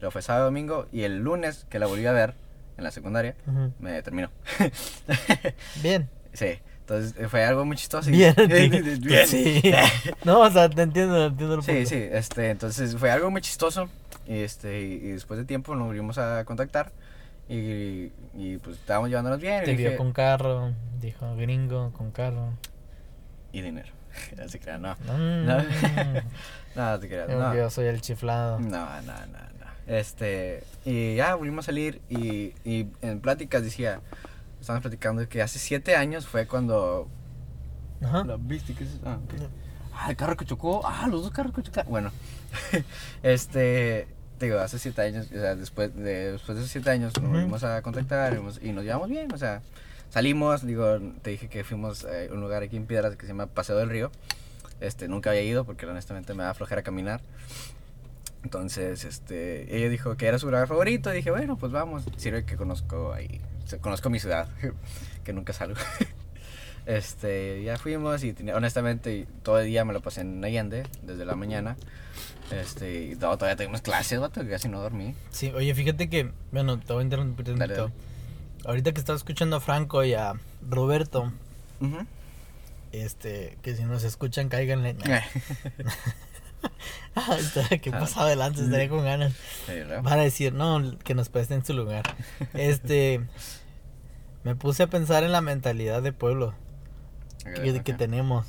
[0.00, 0.88] Luego fue sábado, domingo.
[0.92, 2.34] Y el lunes, que la volví a ver
[2.76, 3.72] en la secundaria, Ujú.
[3.78, 4.30] me terminó.
[5.82, 6.08] Bien.
[6.32, 6.58] sí.
[6.80, 8.10] Entonces eh, fue algo muy chistoso.
[8.10, 8.34] y- Bien.
[9.00, 9.26] Bien.
[9.26, 9.60] Sí.
[10.24, 11.72] No, o sea, te entiendo, entiendo el punto.
[11.72, 13.88] Sí, sí, este, entonces fue algo muy chistoso.
[14.24, 16.92] Y, este, y, después de tiempo nos volvimos a contactar.
[17.48, 19.64] Y, y pues estábamos llevándonos bien.
[19.64, 22.52] Te vio con carro, dijo gringo con carro.
[23.52, 23.88] Y dinero.
[24.36, 24.94] No se crean, no.
[24.94, 25.44] Mm.
[25.44, 25.58] No.
[26.76, 27.28] No, no te creas.
[27.28, 27.54] No.
[27.54, 28.58] yo soy el chiflado.
[28.60, 29.12] No, no, no,
[29.55, 29.55] no.
[29.86, 34.00] Este, y ya volvimos a salir y, y en pláticas decía,
[34.60, 37.08] Estamos platicando que hace siete años fue cuando...
[38.02, 38.24] Ajá.
[38.24, 38.74] ¿La viste?
[38.74, 38.98] ¿Qué es?
[39.04, 39.18] Ah.
[39.94, 40.80] Ah, el carro que chocó.
[40.84, 41.88] Ah, los dos carros que chocaron.
[41.90, 42.10] Bueno,
[43.22, 44.08] este,
[44.38, 47.30] te digo, hace siete años, o sea, después de, después de esos siete años nos
[47.30, 49.62] volvimos a contactar y nos- y nos llevamos bien, o sea,
[50.10, 53.28] salimos, digo, te dije que fuimos eh, a un lugar aquí en Piedras que se
[53.28, 54.10] llama Paseo del Río.
[54.80, 57.20] Este, nunca había ido porque honestamente me da flojera caminar.
[58.46, 62.44] Entonces, este, ella dijo que era su lugar favorito y dije, bueno, pues vamos, sirve
[62.44, 63.40] que conozco ahí,
[63.80, 64.48] conozco mi ciudad,
[65.24, 65.80] que nunca salgo.
[66.86, 71.34] Este, ya fuimos y honestamente todo el día me lo pasé en Allende, desde la
[71.34, 71.76] mañana.
[72.52, 75.12] Este, y to- todavía tuvimos clases, vato, que casi no dormí.
[75.32, 77.90] Sí, oye, fíjate que, bueno, te voy a interrumpir un poquito.
[78.64, 80.34] Ahorita que estaba escuchando a Franco y a
[80.70, 81.32] Roberto,
[82.92, 84.94] este, que si nos escuchan, cáiganle.
[87.18, 87.38] Ah,
[87.80, 88.00] que Ah.
[88.00, 89.32] más adelante estaría con ganas.
[90.02, 92.04] Van a decir, no, que nos presten su lugar.
[92.54, 93.22] Este,
[94.44, 96.54] me puse a pensar en la mentalidad de pueblo
[97.44, 97.98] que, que ok.
[97.98, 98.46] tenemos.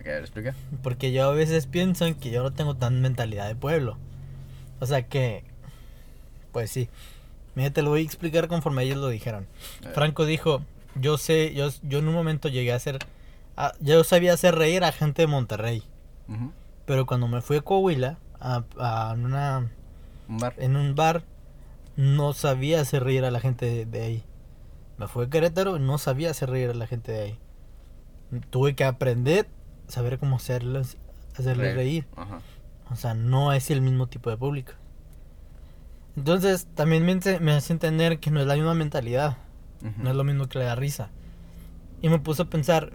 [0.00, 0.54] Ok, a ver, explica.
[0.82, 3.96] Porque yo a veces pienso en que yo no tengo tan mentalidad de pueblo.
[4.80, 5.44] O sea que,
[6.52, 6.88] pues sí.
[7.54, 9.46] Mira, te lo voy a explicar conforme ellos lo dijeron.
[9.94, 10.62] Franco dijo,
[10.94, 12.98] yo sé, yo, yo en un momento llegué a hacer,
[13.56, 15.82] a- yo sabía hacer reír a gente de Monterrey.
[16.88, 19.70] Pero cuando me fui a Coahuila, a, a una,
[20.26, 20.54] Un bar.
[20.56, 21.22] en un bar,
[21.96, 24.24] no sabía hacer reír a la gente de, de ahí.
[24.96, 27.38] Me fui a Querétaro y no sabía hacer reír a la gente de ahí.
[28.48, 29.46] Tuve que aprender,
[29.86, 30.96] saber cómo hacerles,
[31.38, 32.06] hacerles reír.
[32.16, 32.40] Ajá.
[32.90, 34.72] O sea, no es el mismo tipo de público.
[36.16, 39.36] Entonces, también me, me hace entender que no es la misma mentalidad.
[39.98, 41.10] No es lo mismo que le da risa.
[42.00, 42.92] Y me puse a pensar,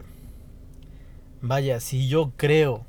[1.41, 2.85] vaya, si yo creo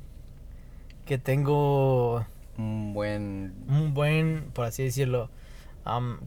[1.05, 2.25] que tengo
[2.57, 3.53] Un buen.
[3.67, 5.29] un buen, por así decirlo,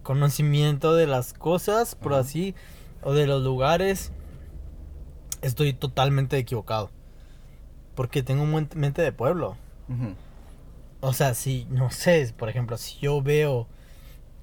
[0.02, 2.22] conocimiento de las cosas, por Ajá.
[2.22, 2.54] así,
[3.02, 4.12] o de los lugares,
[5.42, 6.90] estoy totalmente equivocado.
[7.94, 9.56] Porque tengo un mente de pueblo.
[11.00, 13.66] O sea, si, no sé, por ejemplo, si yo veo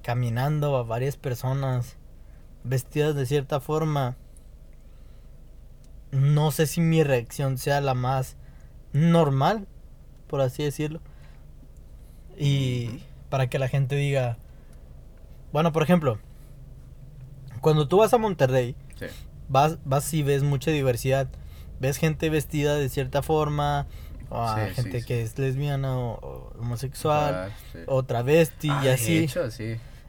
[0.02, 1.96] caminando a varias personas
[2.64, 4.16] vestidas de cierta forma,
[6.10, 8.36] no sé si mi reacción sea la más
[8.92, 9.66] normal,
[10.26, 11.00] por así decirlo.
[12.38, 13.00] Y
[13.30, 14.36] para que la gente diga,
[15.52, 16.18] bueno, por ejemplo,
[17.60, 19.06] cuando tú vas a Monterrey, Sí.
[19.48, 21.28] vas, vas y ves mucha diversidad.
[21.80, 23.86] Ves gente vestida de cierta forma,
[24.30, 25.06] o a Sí, sí, gente sí.
[25.06, 29.16] que es lesbiana o, o homosexual, Ah, o travesti Ah, y de así.
[29.18, 29.42] hecho.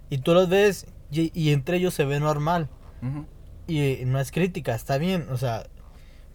[0.09, 2.69] Y tú los ves y, y entre ellos se ve normal.
[3.67, 5.65] Y no es crítica, está bien, o sea.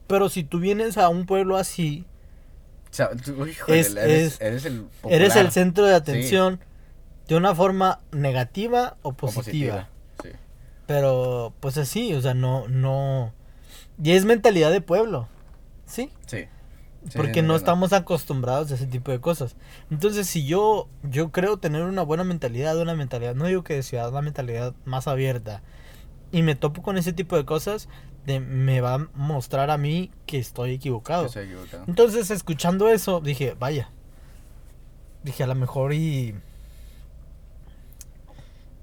[0.06, 2.04] Pero si tú vienes a un pueblo así,
[3.24, 6.60] tú, híjole, Es- eres, es- eres el eres el centro de atención
[7.28, 9.88] de una forma negativa o O positiva.
[10.22, 10.30] Sí.
[10.86, 13.32] Pero pues así, o sea, no, no.
[14.02, 15.28] Y es mentalidad de pueblo,
[15.86, 16.10] ¿sí?
[16.26, 16.46] Sí.
[17.08, 19.56] Sí, porque no estamos acostumbrados a ese tipo de cosas.
[19.90, 23.82] Entonces, si yo yo creo tener una buena mentalidad, una mentalidad, no digo que de
[23.82, 25.62] ciudad, una mentalidad más abierta,
[26.30, 27.88] y me topo con ese tipo de cosas,
[28.26, 31.30] de- me va a mostrar a mí que estoy equivocado.
[31.30, 31.84] Que equivocado.
[31.86, 33.90] Entonces, escuchando eso, dije, vaya.
[35.22, 36.34] Dije, a lo mejor y...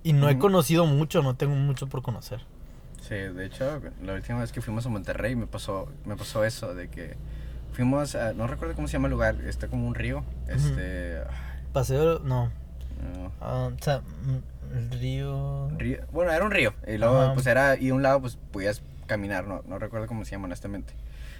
[0.03, 2.39] Y no he conocido mucho, no tengo mucho por conocer.
[3.01, 6.73] Sí, de hecho, la última vez que fuimos a Monterrey me pasó, me pasó eso,
[6.73, 7.15] de que
[7.73, 11.21] fuimos a, no recuerdo cómo se llama el lugar, está como un río, este,
[11.73, 12.45] Paseo, no.
[12.45, 15.69] no, ah, o sea, mm, el río...
[15.77, 17.33] río- bueno, era un río, y luego Ajá.
[17.33, 20.45] pues era, y de un lado pues podías caminar, no, no recuerdo cómo se llama
[20.45, 20.93] honestamente.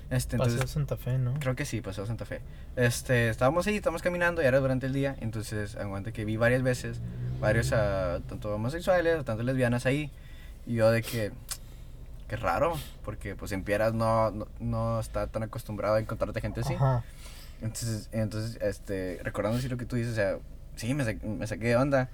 [0.10, 1.36] Este, Paseo entonces, Santa Fe, ¿no?
[1.40, 2.42] creo que sí, pasó Santa Fe.
[2.76, 6.64] Este, estábamos ahí, estábamos caminando, y era durante el día, entonces aguante que vi varias
[6.64, 7.00] veces,
[7.40, 10.10] varios, ah, tanto homosexuales, tanto lesbianas ahí,
[10.66, 11.32] y yo de que,
[12.28, 12.74] qué raro,
[13.06, 16.74] porque pues en Piedras no, no, no está tan acostumbrado a encontrarte gente así.
[16.74, 17.04] Ajá.
[17.62, 20.38] Entonces, entonces, este, recordando así lo que tú dices, o sea,
[20.76, 22.10] sí, me, sa- me saqué de onda.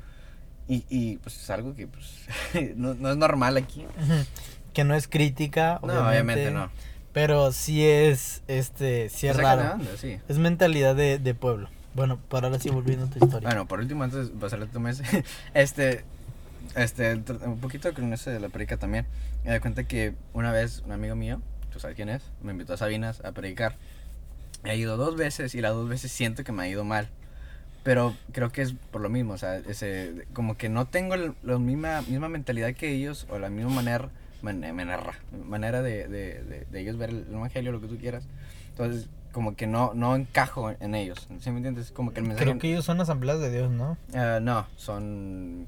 [0.68, 2.26] Y, y pues es algo que pues
[2.76, 3.86] no, no es normal aquí.
[4.76, 6.10] Que no es crítica, No, obviamente.
[6.10, 6.70] obviamente no.
[7.14, 9.74] Pero sí es, este, sí es raro.
[9.76, 10.20] onda, sí.
[10.28, 11.70] Es mentalidad de, de pueblo.
[11.94, 13.48] Bueno, para ahora sí volviendo a tu historia.
[13.48, 15.02] Bueno, por último, antes de pasarle tu mes,
[15.54, 16.04] este,
[16.76, 17.16] este,
[17.46, 19.06] un poquito con eso de la predica también.
[19.46, 22.74] Me da cuenta que una vez un amigo mío, tú sabes quién es, me invitó
[22.74, 23.78] a Sabinas a predicar.
[24.66, 27.08] He ido dos veces y las dos veces siento que me ha ido mal.
[27.84, 31.60] Pero creo que es por lo mismo, o sea, ese, como que no tengo la
[31.60, 34.12] misma, misma mentalidad que ellos o la misma manera, man-
[34.54, 35.14] manera,
[35.46, 38.28] manera de, de, de- de ellos ver el evangelio, lo que tú quieras.
[38.70, 41.92] Entonces, como que no, no encajo en ellos, ¿sí me entiendes?
[41.92, 42.46] Como que el mensaje...
[42.46, 43.98] Creo que ellos son asambleas de Dios, ¿no?
[44.14, 45.68] Ah, no, son.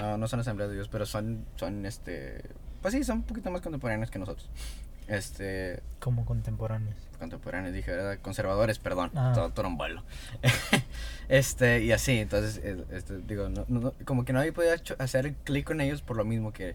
[0.00, 2.42] No, no son asambleas de Dios, pero son, son este.
[2.82, 4.48] pues sí, son un poquito más contemporáneos que nosotros.
[5.08, 6.94] Este, Como contemporáneos.
[7.18, 8.18] contemporáneos, dije, ¿verdad?
[8.20, 9.32] Conservadores, perdón, Ah.
[9.54, 10.02] todo, vuelo.
[11.30, 12.60] este, y así, entonces,
[12.92, 16.52] este, digo, no, no- como que nadie podía hacer clic con ellos por lo mismo
[16.52, 16.74] que,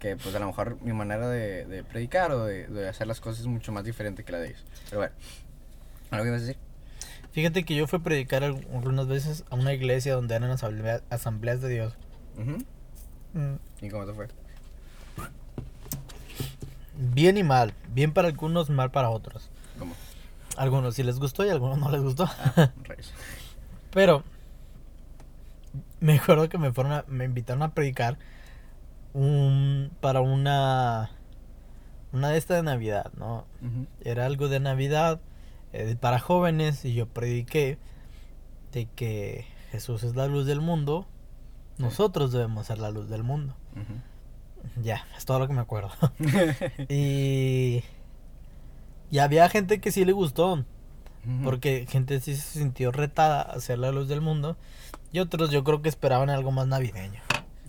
[0.00, 3.20] que pues a lo mejor mi manera de, de predicar o de, de hacer las
[3.20, 4.64] cosas es mucho más diferente que la de ellos.
[4.86, 5.12] Pero bueno,
[6.10, 6.58] ¿algo que ibas a decir?
[7.32, 11.02] Fíjate que yo fui a predicar al- algunas veces a una iglesia donde eran asamblea-
[11.10, 11.92] asambleas de Dios.
[12.36, 12.58] Ujú.
[13.34, 14.26] Mm, ¿Y cómo te fue?
[16.96, 17.72] Bien y mal.
[17.92, 19.48] Bien para algunos, mal para otros.
[19.78, 19.94] ¿Cómo?
[20.56, 22.24] Algunos sí les gustó y algunos no les gustó.
[22.56, 22.70] Ah.
[23.92, 24.24] Pero
[26.00, 28.16] me acuerdo que me fueron a- me invitaron a predicar
[29.12, 31.10] un para una
[32.12, 33.44] una de esta de Navidad, ¿no?
[34.02, 35.20] Era algo de Navidad
[35.72, 37.78] eh, para jóvenes y yo prediqué
[38.72, 41.06] de que Jesús es la luz del mundo.
[41.76, 41.84] Sí.
[41.84, 43.54] Nosotros debemos ser la luz del mundo.
[44.82, 45.90] Ya, es todo lo que me acuerdo.
[46.88, 47.82] y
[49.10, 50.64] y había gente que sí le gustó.
[51.44, 54.56] Porque gente sí se sintió retada a ser la luz del mundo.
[55.12, 57.20] Y otros yo creo que esperaban algo más navideño.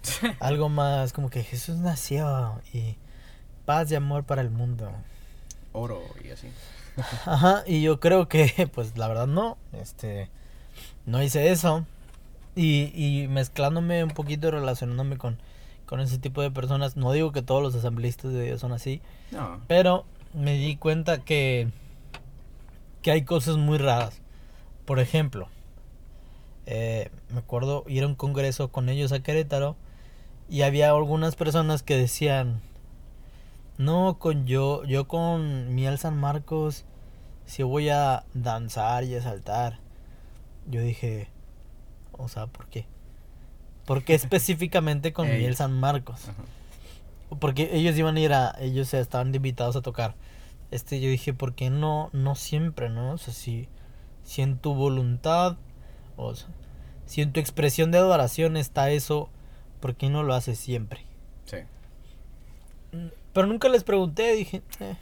[0.39, 2.95] algo más como que Jesús nació y
[3.65, 4.91] paz y amor para el mundo.
[5.73, 6.47] Oro y así.
[7.25, 9.57] Ajá, y yo creo que pues la verdad no.
[9.73, 10.29] Este
[11.05, 11.85] no hice eso.
[12.55, 15.37] Y, y mezclándome un poquito y relacionándome con,
[15.85, 16.97] con ese tipo de personas.
[16.97, 19.01] No digo que todos los asambleístas de Dios son así.
[19.31, 19.61] No.
[19.67, 21.69] Pero me di cuenta que,
[23.01, 24.21] que hay cosas muy raras.
[24.85, 25.47] Por ejemplo,
[26.65, 29.77] eh, me acuerdo ir a un congreso con ellos a Querétaro
[30.51, 32.59] y había algunas personas que decían,
[33.77, 36.83] no, con yo, yo con Miel San Marcos,
[37.45, 39.79] si voy a danzar y a saltar.
[40.67, 41.29] Yo dije,
[42.11, 42.85] o sea, ¿por qué?
[43.85, 45.57] ¿Por qué específicamente con Miel Ellos.
[45.57, 46.27] San Marcos?
[46.27, 46.43] Ajá.
[47.39, 50.15] Porque ellos iban a ir a, ellos estaban invitados a tocar.
[50.69, 53.13] Este, yo dije, ¿por qué no, no siempre, no?
[53.13, 53.69] O sea, si,
[54.25, 55.55] si en tu voluntad,
[56.17, 56.49] o sea,
[57.05, 59.29] si en tu expresión de adoración está eso,
[59.81, 61.01] ¿por qué no lo haces siempre?
[61.45, 61.57] Sí.
[62.93, 64.95] Mm, Pero nunca les pregunté, dije, eh,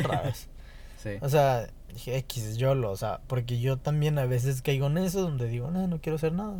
[0.00, 0.48] otra vez.
[1.02, 1.10] Sí.
[1.20, 4.98] O sea, dije, X, yo lo, o sea, porque yo también a veces caigo en
[4.98, 6.54] eso, donde digo, no, no quiero hacer nada.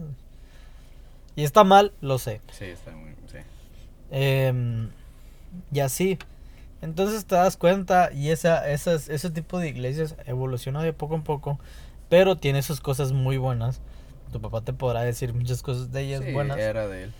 [1.36, 2.40] Y está mal, lo sé.
[2.50, 3.12] Sí, está muy.
[3.30, 3.38] Sí.
[4.10, 4.90] Em,
[5.70, 6.18] y así.
[6.80, 11.22] Entonces te das cuenta y esa, esas, ese tipo de iglesias evoluciona de poco en
[11.22, 11.60] poco,
[12.08, 13.80] pero tiene sus cosas muy buenas.
[14.32, 16.58] Tu papá te podrá decir muchas cosas de ellas Sí, buenas.
[16.58, 17.12] era de él.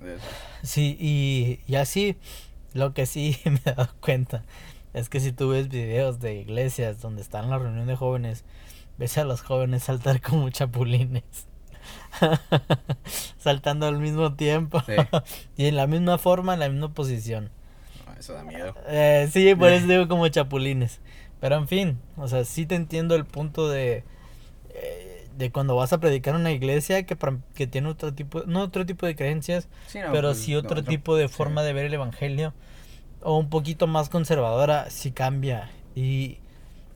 [0.00, 0.24] De eso.
[0.62, 2.16] Sí, y, y así,
[2.74, 4.44] lo que sí me he dado cuenta
[4.94, 8.44] es que si tú ves videos de iglesias donde están en la reunión de jóvenes,
[8.98, 11.22] ves a los jóvenes saltar como chapulines.
[13.38, 14.82] Saltando al mismo tiempo.
[14.86, 14.92] Sí.
[15.56, 17.50] y en la misma forma, en la misma posición.
[18.06, 18.74] No, eso da miedo.
[18.86, 21.00] Eh, sí, por eso digo como chapulines.
[21.40, 24.04] Pero en fin, o sea, sí te entiendo el punto de
[24.70, 25.07] eh,
[25.38, 27.16] de cuando vas a predicar en una iglesia que,
[27.54, 30.82] que tiene otro tipo, no otro tipo de creencias, Sí, no, pero pues, sí otro
[30.82, 31.34] no, tipo de sí.
[31.34, 32.54] forma de ver el evangelio
[33.22, 35.70] o un poquito más conservadora, sí cambia.
[35.96, 36.38] Y,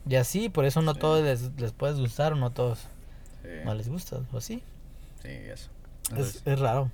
[0.07, 0.99] y así, por eso no Sí.
[0.99, 2.87] todos les, les puedes gustar o no todos
[3.63, 4.63] no les gusta, o sí.
[5.21, 5.69] sí, eso.
[6.15, 6.91] Es, es raro.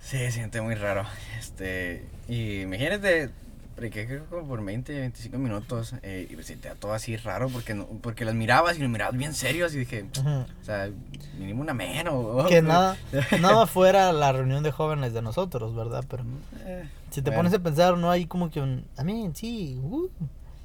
[0.00, 1.04] Sí, se siente muy raro.
[1.38, 3.30] Este, y imagínate,
[3.76, 7.74] prediqué creo como por 20, 25 minutos eh, y me sentía todo así raro porque
[7.74, 10.90] no, porque las mirabas y los mirabas bien serios y dije, o sea,
[11.38, 12.46] mínimo una menos.
[12.48, 12.96] Que nada,
[13.40, 16.04] nada fuera la reunión de jóvenes de nosotros, ¿verdad?
[16.08, 16.24] Pero
[16.64, 17.40] Eh, si te bueno.
[17.40, 18.84] pones a pensar, no hay como que un...
[18.96, 19.78] A mí, sí.
[19.82, 20.08] uh,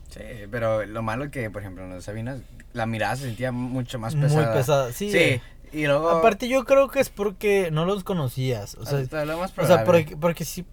[0.10, 2.42] Sí, pero lo malo que, por ejemplo, en las Sabinas,
[2.74, 4.54] la mirada se sentía mucho más muy pesada.
[4.54, 4.92] pesada.
[4.92, 5.10] Sí.
[5.12, 5.42] Sí,
[5.72, 6.10] y luego...
[6.10, 8.76] Aparte yo creo que es porque no los conocías.
[8.76, 10.66] O sea, lo más o sea porque, porque si...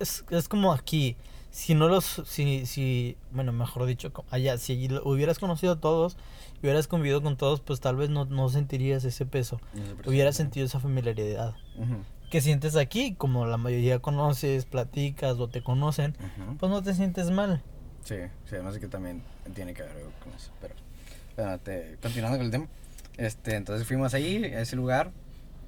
[0.00, 1.16] Es, es como aquí.
[1.50, 2.22] Si no los...
[2.26, 6.16] Si, si, bueno, mejor dicho, allá, si hubieras conocido a todos,
[6.56, 9.60] y hubieras convivido con todos, pues tal vez no, no sentirías ese peso.
[9.74, 11.54] No Hubieras sentido esa familiaridad.
[11.76, 11.96] Ujú,
[12.30, 16.56] Que sientes aquí, como la mayoría conoces, platicas o te conocen, ujú.
[16.58, 17.62] pues no te sientes mal.
[18.04, 19.22] Sí, sí, además de que también
[19.54, 20.50] tiene que ver algo con eso.
[20.60, 20.74] Pero,
[21.36, 22.66] bueno, te- continuando con el tema.
[23.16, 25.10] Este, entonces fuimos ahí, a ese lugar.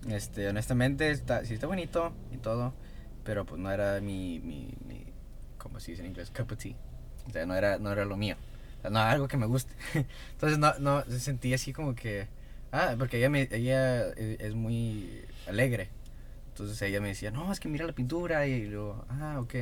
[0.09, 2.73] Este, honestamente, está, sí está bonito y todo.
[3.25, 5.05] Pero pues no era mi, mi, mi
[5.61, 6.31] ¿cómo se dice en inglés?
[6.31, 6.75] Cup of tea.
[7.29, 8.37] O sea, no era, no era lo mío.
[8.79, 9.73] O sea, no algo que me guste.
[10.33, 12.29] Entonces no, no, se sentía así como que...
[12.73, 15.89] Ah, porque ella, me, ella es, es muy alegre.
[16.49, 18.47] Entonces ella me decía, no, es que mira la pintura.
[18.47, 19.55] Y luego, ah, ok.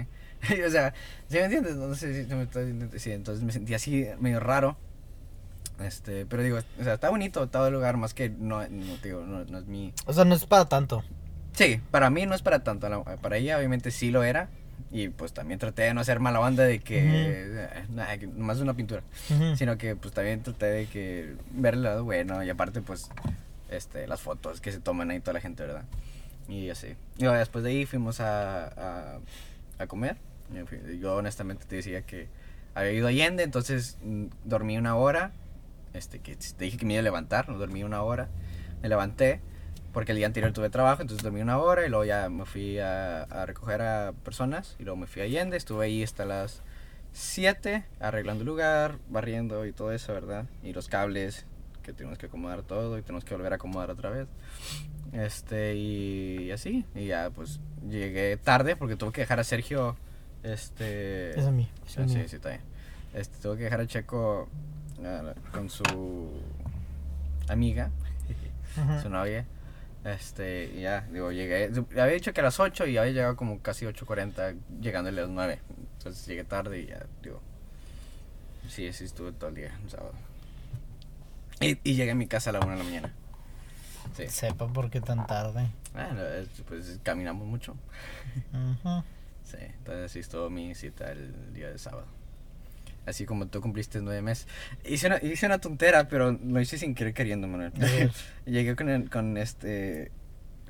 [0.67, 0.95] o sea,
[1.29, 1.77] ¿sí me entiendes?
[1.77, 2.49] No sé si me.
[2.99, 4.77] Sí, entonces me sentía así medio raro.
[5.81, 9.25] Este, pero digo, o sea, está bonito todo el lugar, más que no, no, digo,
[9.25, 9.95] no, no es mi...
[10.07, 11.05] O sea, no es para tanto.
[11.53, 14.49] Sí, para mí no es para tanto, para ella obviamente sí lo era,
[14.91, 18.59] Y pues también traté de no hacer mala banda de que, eh, nada, que nomás
[18.61, 19.03] una pintura.
[19.57, 23.11] Sino que pues también traté de que ver el lado bueno y aparte pues
[23.71, 25.85] este, las fotos que se toman ahí toda la gente, ¿verdad?
[26.49, 26.95] Y así.
[27.19, 29.19] Y luego, después de ahí fuimos a, a,
[29.79, 30.17] a comer.
[30.99, 32.29] Yo honestamente te decía que
[32.75, 35.33] había ido a Allende, entonces mm, dormí una hora.
[35.93, 38.29] Este, que te dije que me iba a levantar, no dormí una hora.
[38.81, 39.41] Me levanté
[39.93, 42.79] porque el día anterior tuve trabajo, entonces dormí una hora y luego ya me fui
[42.79, 46.63] a, a recoger a personas y luego me fui a Allende, estuve ahí hasta las
[47.13, 50.45] 7 arreglando el lugar, barriendo y todo eso, ¿verdad?
[50.63, 51.47] Y los cables
[51.83, 54.29] que tenemos que acomodar todo y tenemos que volver a acomodar otra vez.
[55.13, 59.97] Este, y, así, y ya pues llegué tarde porque tuve que dejar a Sergio,
[60.43, 61.31] este...
[61.39, 61.67] Es a mí.
[61.87, 62.13] es a Ah, mí.
[62.13, 62.61] sí, sí, está bien.
[63.15, 64.49] Este, tuve que dejar a Checo
[65.03, 65.83] ah, con su
[67.49, 67.91] amiga,
[68.77, 69.01] Ujú.
[69.03, 69.47] su novia.
[70.15, 71.71] Este, y ya, digo, llegué.
[71.93, 75.31] Había dicho que a las 8 y había llegado como casi 8.40, llegándole a las
[75.31, 75.61] 9.
[75.99, 77.41] Entonces llegué tarde y ya, digo.
[78.69, 80.13] Sí, sí, estuve todo el día, el sábado.
[81.61, 83.13] Y, y llegué a mi casa a la 1 de la mañana.
[84.17, 84.29] Sí.
[84.29, 85.69] Sepa por qué tan tarde.
[85.93, 87.77] Bueno, es- pues caminamos mucho.
[88.53, 89.03] Ujú.
[89.45, 92.07] Sí, entonces sí estuvo mi cita el día de sábado.
[93.09, 94.47] Así como tú cumpliste nueve meses.
[94.85, 97.73] Hice una, hice una tontera, pero lo hice sin querer queriendo, Manuel.
[98.47, 100.11] Llegué con, el- con este.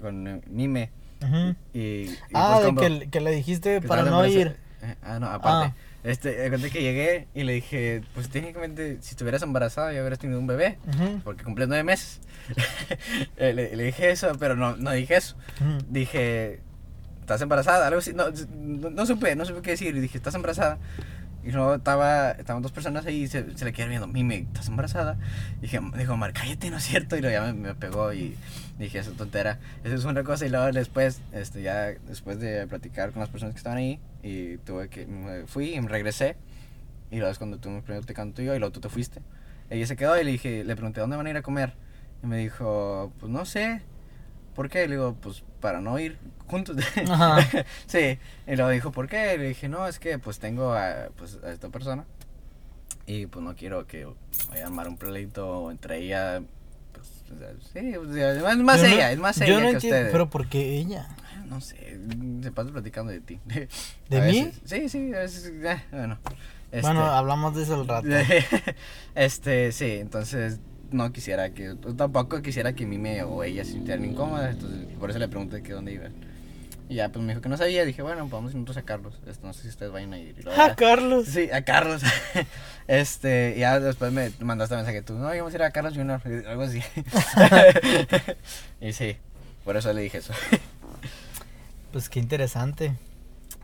[0.01, 0.91] con eh, Mime.
[1.23, 1.57] Ujú.
[1.75, 4.57] Y, y Ah, pues de que, le- que le dijiste que para no ir.
[4.83, 5.75] Eh, ah, no, aparte.
[5.75, 5.85] Ah.
[6.05, 10.39] Este, conté que llegué y le dije, pues técnicamente, si estuvieras embarazada ya hubieras tenido
[10.39, 10.79] un bebé.
[10.87, 11.21] Ujú.
[11.25, 12.21] Porque cumplí nueve meses.
[13.37, 15.37] Eh, le, le dije eso, pero no, no dije eso.
[15.61, 15.79] Ujú.
[15.91, 16.61] dije,
[17.21, 17.87] ¿estás embarazada?
[17.89, 18.27] Algo así, no,
[18.57, 19.95] no, no supe, no supe qué decir.
[19.97, 20.79] Y dije, ¿estás embarazada?
[21.49, 24.69] Y luego estaba, estaban dos personas ahí y se, se le quedaron viendo, Mime, ¿estás
[24.69, 25.17] embarazada?
[25.57, 27.17] Y dije, dijo, Mar, cállate, no es cierto.
[27.17, 28.37] Y luego ya me, me pegó y
[28.79, 29.59] dije, eso es tontera.
[29.83, 30.45] Eso es una cosa.
[30.45, 34.59] Y luego después, este, ya después de platicar con las personas que estaban ahí, y
[34.59, 36.37] tuve que, me fui y me regresé.
[37.11, 39.23] Y luego es cuando tú me primero te canto yo y luego tú te fuiste.
[39.71, 41.73] Ella se quedó y le dije, le pregunté, ¿dónde van a ir a comer?
[42.23, 43.81] Y me dijo, pues no sé.
[44.59, 44.89] ¿Por qué?
[44.89, 46.77] Le digo, pues para no ir juntos.
[47.09, 47.39] Ajá.
[47.87, 48.19] sí.
[48.45, 49.39] Y luego dijo, ¿por qué?
[49.39, 52.07] Le dije, no, es que pues tengo a, pues, a esta persona.
[53.07, 54.09] Y pues no quiero que
[54.51, 56.43] vaya a armar un pleito entre ella.
[56.93, 59.55] Pues, o sea, sí, o sea, es más, Yo no- ella, es más yo ella
[59.61, 60.11] no que entiendo, ustedes.
[60.11, 61.09] Pero ¿por qué ella?
[61.47, 62.01] No sé,
[62.43, 63.39] se pasa platicando de ti.
[64.09, 64.43] ¿De A mí?
[64.43, 66.19] veces- Sí, sí, a veces, eh, bueno.
[66.73, 68.09] Este, Bueno, hablamos de eso al rato.
[69.15, 70.59] este, sí, entonces
[70.91, 75.19] no quisiera que, tampoco quisiera que Mime o ella se sintieran incómodas, entonces por eso
[75.19, 76.13] le pregunté que dónde iban.
[76.91, 79.47] Y ya, pues me dijo que no sabía, dije, bueno, vamos nosotros a Carlos, este,
[79.47, 80.35] no sé si ustedes vayan a ir.
[80.39, 81.27] Y luego Ah, ya- Carlos.
[81.27, 82.01] Sí, a Carlos.
[82.89, 86.23] este, y ya después me mandaste mensaje tú, no, íbamos a ir a Carlos Junior,
[86.47, 86.81] algo así.
[88.81, 89.17] y sí,
[89.65, 90.33] por eso le dije eso.
[91.93, 92.93] Pues qué interesante.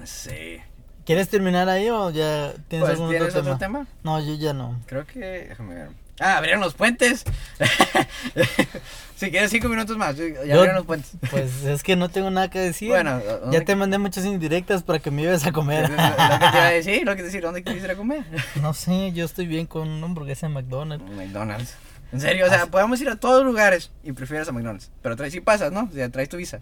[0.04, 0.56] Sí.
[1.04, 3.80] ¿Quieres terminar ahí o ya tienes Pues, algún ¿Tienes otro otro tema?
[3.84, 3.86] tema?
[4.02, 4.80] No, yo ya no.
[4.86, 5.18] Creo que.
[5.20, 5.88] Déjame ver.
[6.20, 7.24] Ah, abrieron los puentes.
[9.16, 11.12] si quieres cinco minutos más, ya Yo- abrieron los puentes.
[11.30, 12.88] Pues es que no tengo nada que decir.
[12.90, 15.82] Bueno, ya ¿dónde- te mandé muchas indirectas para que me lleves a Lo comer.
[15.90, 18.24] que te iba a decir, lo que te decir, ¿dónde quieres ir a comer?
[18.62, 21.10] no sé, yo estoy bien con una hamburguesa en McDonald's.
[21.16, 21.74] McDonald's.
[22.12, 24.90] En serio, o sea, podemos ir a todos lugares y prefieres a McDonald's.
[25.02, 25.88] Pero traes, si pasas, ¿no?
[25.90, 26.60] O sea, traes tu visa.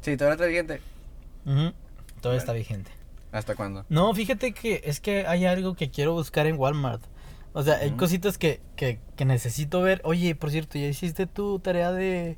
[0.00, 0.80] Sí, todavía traes vigente.
[1.44, 1.62] Todo
[2.24, 2.38] Bueno.
[2.38, 2.90] está vigente.
[3.30, 3.84] ¿Hasta cuándo?
[3.88, 7.02] No, fíjate que es que hay algo que quiero buscar en Walmart.
[7.52, 10.00] O sea, hay cositas que, que, que necesito ver.
[10.04, 12.36] Oye, por cierto, ¿ya hiciste tu tarea de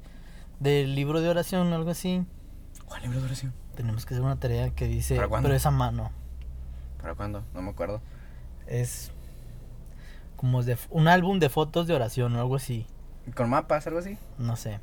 [0.60, 2.24] del libro de oración o algo así?
[2.86, 3.52] ¿Cuál libro de oración?
[3.76, 5.46] Tenemos que hacer una tarea que dice, ¿Para cuándo?
[5.48, 6.10] pero es a mano.
[7.00, 7.42] ¿Para cuándo?
[7.54, 8.00] No me acuerdo.
[8.66, 9.10] Es
[10.36, 12.86] como de un álbum de fotos de oración o algo así.
[13.34, 14.16] ¿Con mapas, algo así?
[14.38, 14.80] No sé.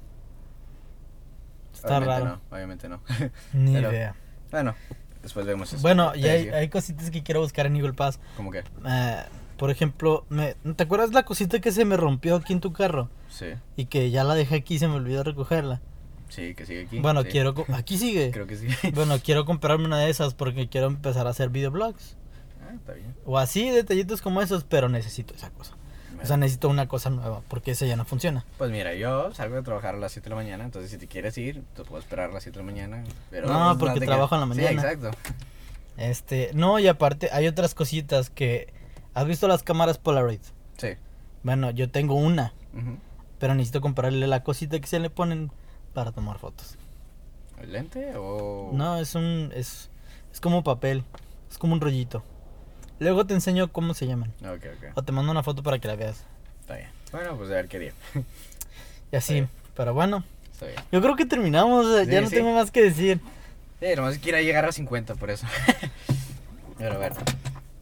[1.74, 2.26] Está obviamente raro.
[2.50, 3.02] no, obviamente no.
[3.54, 4.16] Ni Pero- idea.
[4.52, 4.74] bueno,
[5.22, 5.82] después vemos eso.
[5.82, 8.20] Bueno, y hay, hay cositas que quiero buscar en Eagle Pass.
[8.36, 8.60] ¿Cómo que?
[8.86, 9.24] Eh,
[9.58, 13.10] por ejemplo, me, ¿te acuerdas la cosita que se me rompió aquí en tu carro?
[13.30, 15.82] Sí, Y que ya la dejé aquí y se me olvidó recogerla.
[16.30, 17.00] sí, que sigue aquí.
[17.00, 17.30] bueno, sí.
[17.30, 17.54] quiero...
[17.74, 18.32] Aquí sigue.
[18.32, 18.68] Creo que sí.
[18.94, 22.16] Bueno, quiero comprarme una de esas porque quiero empezar a hacer videoblogs.
[22.62, 23.16] ah, está bien.
[23.26, 25.76] O así, detallitos como esos, pero necesito esa cosa.
[26.22, 28.44] O sea, necesito una cosa nueva porque esa ya no funciona.
[28.58, 31.08] Pues mira, yo salgo de trabajar a las 7 de la mañana, entonces si te
[31.08, 33.04] quieres ir, te puedo esperar a las 7 de la mañana.
[33.30, 34.70] Pero No, pues, porque trabajo en la mañana.
[34.70, 35.12] Sí, exacto.
[35.98, 38.74] Este, no, y aparte hay otras cositas que...
[39.18, 40.42] ¿Has visto las cámaras Polaroid?
[40.78, 40.90] Sí.
[41.42, 42.54] Bueno, yo tengo una,
[43.40, 45.52] pero necesito comprarle la cosita que se le ponen
[45.96, 46.78] para tomar fotos.
[47.60, 48.70] ¿El lente o...?
[48.74, 49.52] No, es un...
[49.56, 49.90] Es,
[50.32, 51.04] es como papel.
[51.50, 52.22] Es como un rollito.
[53.00, 54.32] Luego te enseño cómo se llaman.
[54.42, 54.92] Ok, ok.
[54.94, 56.24] O te mando una foto para que la veas.
[56.60, 56.90] Está bien.
[57.12, 57.94] Bueno, pues a ver qué día.
[59.12, 59.48] Y así.
[59.76, 60.80] Pero bueno, Está bien.
[60.92, 61.88] yo creo que terminamos.
[62.06, 62.36] ya no sí.
[62.36, 63.20] tengo más que decir.
[63.80, 65.48] Sí, nomás quiera llegar a 50 por eso.
[66.78, 67.14] Pero a ver.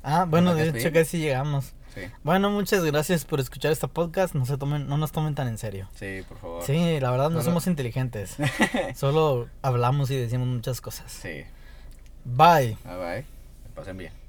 [0.08, 1.74] Ah, bueno, ¿Nos de hecho casi llegamos.
[1.96, 4.36] Sí, Bueno, muchas gracias por escuchar este podcast.
[4.36, 5.90] No se tomen, no nos tomen tan en serio.
[5.96, 6.64] sí, por favor.
[6.64, 7.44] Sí, la verdad no No, no.
[7.44, 8.36] somos inteligentes.
[8.96, 11.12] Solo hablamos y decimos muchas cosas.
[11.12, 11.44] Sí.
[12.26, 12.78] Bye.
[12.84, 13.26] Bye bye.
[13.74, 14.25] Pasen bien.